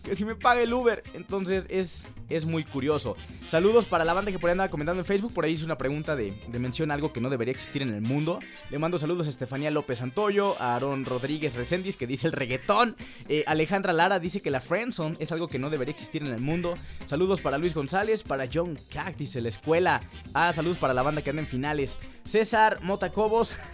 que 0.02 0.14
si 0.14 0.24
me 0.24 0.34
paga 0.34 0.62
el 0.62 0.72
Uber. 0.72 1.02
Entonces 1.14 1.66
es, 1.70 2.08
es 2.28 2.44
muy 2.46 2.64
curioso. 2.64 3.16
Saludos 3.46 3.86
para 3.86 4.04
la 4.04 4.12
banda 4.12 4.32
que 4.32 4.38
por 4.38 4.50
ahí 4.50 4.52
andaba 4.52 4.70
comentando 4.70 5.00
en 5.00 5.06
Facebook, 5.06 5.32
por 5.32 5.44
ahí 5.44 5.52
hice 5.52 5.64
una 5.64 5.78
pregunta 5.78 6.16
de, 6.16 6.32
de 6.48 6.58
mención 6.58 6.90
algo 6.90 7.12
que 7.12 7.20
no 7.20 7.30
debería 7.30 7.52
existir 7.52 7.82
en 7.82 7.94
el 7.94 8.00
mundo. 8.00 8.40
Le 8.70 8.78
mando 8.78 8.98
saludos 8.98 9.26
a 9.26 9.30
Estefanía 9.30 9.70
López 9.70 10.02
Antoyo, 10.02 10.60
a 10.60 10.74
Aaron 10.74 11.04
Rodríguez 11.04 11.54
Recendis 11.54 11.96
que 11.96 12.06
dice 12.06 12.26
el 12.26 12.32
reggaetón, 12.32 12.96
eh, 13.28 13.44
Alejandra 13.46 13.92
Lara 13.92 14.18
dice 14.18 14.40
que 14.40 14.50
la 14.50 14.60
friendzone 14.60 15.16
es 15.18 15.32
algo 15.32 15.48
que 15.48 15.58
no 15.58 15.70
debería 15.70 15.92
existir 15.92 16.22
en 16.22 16.28
el 16.28 16.40
mundo. 16.40 16.74
Saludos 17.06 17.40
para 17.40 17.58
Luis 17.58 17.74
González, 17.74 18.22
para 18.22 18.48
John 18.52 18.78
Cack, 18.92 19.16
dice 19.16 19.40
la 19.40 19.48
escuela. 19.48 20.02
Ah, 20.34 20.52
saludos 20.52 20.78
para 20.78 20.94
la 20.94 21.02
banda 21.02 21.22
que 21.22 21.30
anda 21.30 21.42
en 21.42 21.48
finales. 21.48 21.98
César 22.32 22.78
Motacobos. 22.82 23.56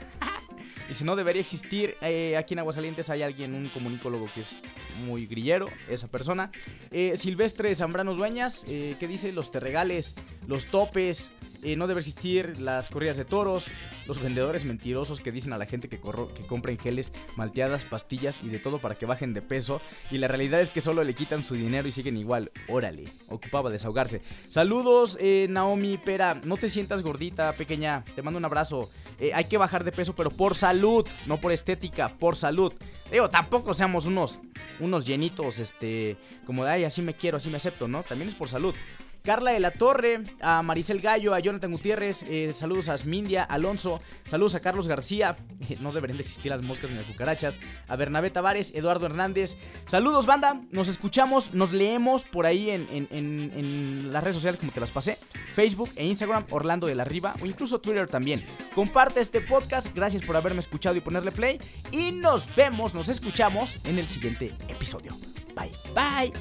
Y 0.91 0.95
si 0.95 1.05
no 1.05 1.17
debería 1.17 1.43
existir, 1.43 1.97
eh, 2.01 2.35
aquí 2.39 2.55
en 2.55 2.61
Aguasalientes 2.61 3.11
hay 3.11 3.21
alguien, 3.21 3.55
un 3.55 3.69
comunicólogo 3.69 4.27
que 4.35 4.41
es 4.41 4.59
muy 5.05 5.27
grillero, 5.27 5.69
esa 5.87 6.09
persona. 6.09 6.51
Eh, 6.91 7.13
Silvestre 7.19 7.75
Zambrano 7.75 8.15
Dueñas, 8.15 8.65
eh, 8.67 8.97
¿qué 8.99 9.07
dice? 9.07 9.31
Los 9.33 9.51
terregales, 9.51 10.15
los 10.47 10.65
topes, 10.65 11.29
eh, 11.63 11.77
no 11.77 11.87
debe 11.87 12.01
existir 12.01 12.59
las 12.59 12.91
corridas 12.91 13.17
de 13.17 13.25
toros, 13.25 13.69
los 14.07 14.21
vendedores 14.21 14.65
mentirosos 14.65 15.21
que 15.21 15.33
dicen 15.33 15.53
a 15.53 15.59
la 15.59 15.67
gente 15.67 15.89
que, 15.89 15.99
que 15.99 16.43
compren 16.47 16.79
geles, 16.79 17.13
malteadas, 17.37 17.85
pastillas 17.85 18.41
y 18.43 18.49
de 18.49 18.59
todo 18.59 18.79
para 18.79 18.95
que 18.95 19.07
bajen 19.07 19.35
de 19.35 19.43
peso. 19.43 19.81
Y 20.11 20.19
la 20.19 20.29
realidad 20.29 20.61
es 20.61 20.71
que 20.71 20.81
solo 20.81 21.05
le 21.05 21.15
quitan 21.15 21.45
su 21.45 21.55
dinero 21.55 21.89
y 21.89 21.93
siguen 21.93 22.17
igual. 22.17 22.53
Órale, 22.69 23.05
ocupaba 23.29 23.71
desahogarse. 23.71 24.23
Saludos, 24.49 25.17
eh, 25.21 25.47
Naomi 25.49 25.99
Pera. 25.99 26.41
No 26.45 26.57
te 26.57 26.69
sientas 26.69 27.03
gordita, 27.03 27.53
pequeña. 27.53 28.05
Te 28.15 28.23
mando 28.23 28.39
un 28.39 28.45
abrazo. 28.45 28.89
Eh, 29.21 29.33
hay 29.35 29.45
que 29.45 29.59
bajar 29.59 29.85
de 29.85 29.93
peso, 29.93 30.15
pero 30.15 30.31
por 30.31 30.57
salud, 30.57 31.07
no 31.27 31.39
por 31.39 31.53
estética, 31.53 32.09
por 32.09 32.37
salud. 32.37 32.73
Digo, 33.11 33.29
tampoco 33.29 33.75
seamos 33.75 34.07
unos, 34.07 34.39
unos 34.79 35.05
llenitos, 35.05 35.59
este, 35.59 36.17
como 36.47 36.65
de, 36.65 36.71
ay, 36.71 36.85
así 36.85 37.03
me 37.03 37.15
quiero, 37.15 37.39
así 37.39 37.49
me 37.49 37.57
acepto, 37.57 37.89
¿no? 37.89 38.03
También 38.05 38.29
es 38.29 38.35
por 38.37 38.49
salud. 38.49 38.75
Carla 39.23 39.53
de 39.53 39.61
la 39.61 39.73
Torre, 39.73 40.23
a 40.41 40.63
Maricel 40.63 41.01
Gallo, 41.01 41.35
a 41.35 41.41
Jonathan 41.41 41.73
Gutiérrez, 41.73 42.23
eh, 42.25 42.53
saludos 42.53 42.89
a 42.89 42.95
Asmindia, 42.95 43.43
Alonso, 43.43 44.01
saludos 44.27 44.55
a 44.55 44.61
Carlos 44.61 44.89
García, 44.89 45.37
no 45.81 45.93
deberían 45.93 46.17
de 46.19 46.23
existir 46.23 46.51
las 46.51 46.63
moscas 46.63 46.91
ni 46.91 46.97
las 46.97 47.07
cucarachas, 47.07 47.59
a 47.87 47.97
Bernabé 47.97 48.31
Tavares, 48.31 48.73
Eduardo 48.75 49.07
Hernández, 49.07 49.71
saludos 49.87 50.27
banda, 50.27 50.61
nos 50.71 50.89
escuchamos, 50.89 51.55
nos 51.55 51.73
leemos 51.73 52.25
por 52.25 52.47
ahí 52.47 52.71
en, 52.71 53.09
en 53.11 54.13
las 54.13 54.23
redes 54.23 54.37
sociales 54.37 54.61
como 54.61 54.73
te 54.73 54.81
las 54.81 54.91
pasé, 54.91 55.19
Facebook 55.53 55.91
e 55.97 56.07
Instagram, 56.07 56.47
Orlando 56.51 56.87
de 56.87 56.95
la 56.95 57.05
Riva 57.05 57.35
o 57.43 57.47
incluso 57.47 57.81
Twitter 57.81 58.07
también. 58.09 58.45
Comparte 58.75 59.21
este 59.21 59.41
podcast, 59.41 59.95
gracias 59.95 60.23
por 60.23 60.37
haberme 60.37 60.61
escuchado 60.61 60.97
y 60.97 61.01
ponerle 61.01 61.33
play 61.33 61.59
y 61.91 62.13
nos 62.13 62.55
vemos, 62.55 62.95
nos 62.95 63.09
escuchamos 63.09 63.79
en 63.85 63.99
el 63.99 64.09
siguiente 64.09 64.55
episodio. 64.69 65.13
Bye, 65.55 65.73
bye. 65.95 66.33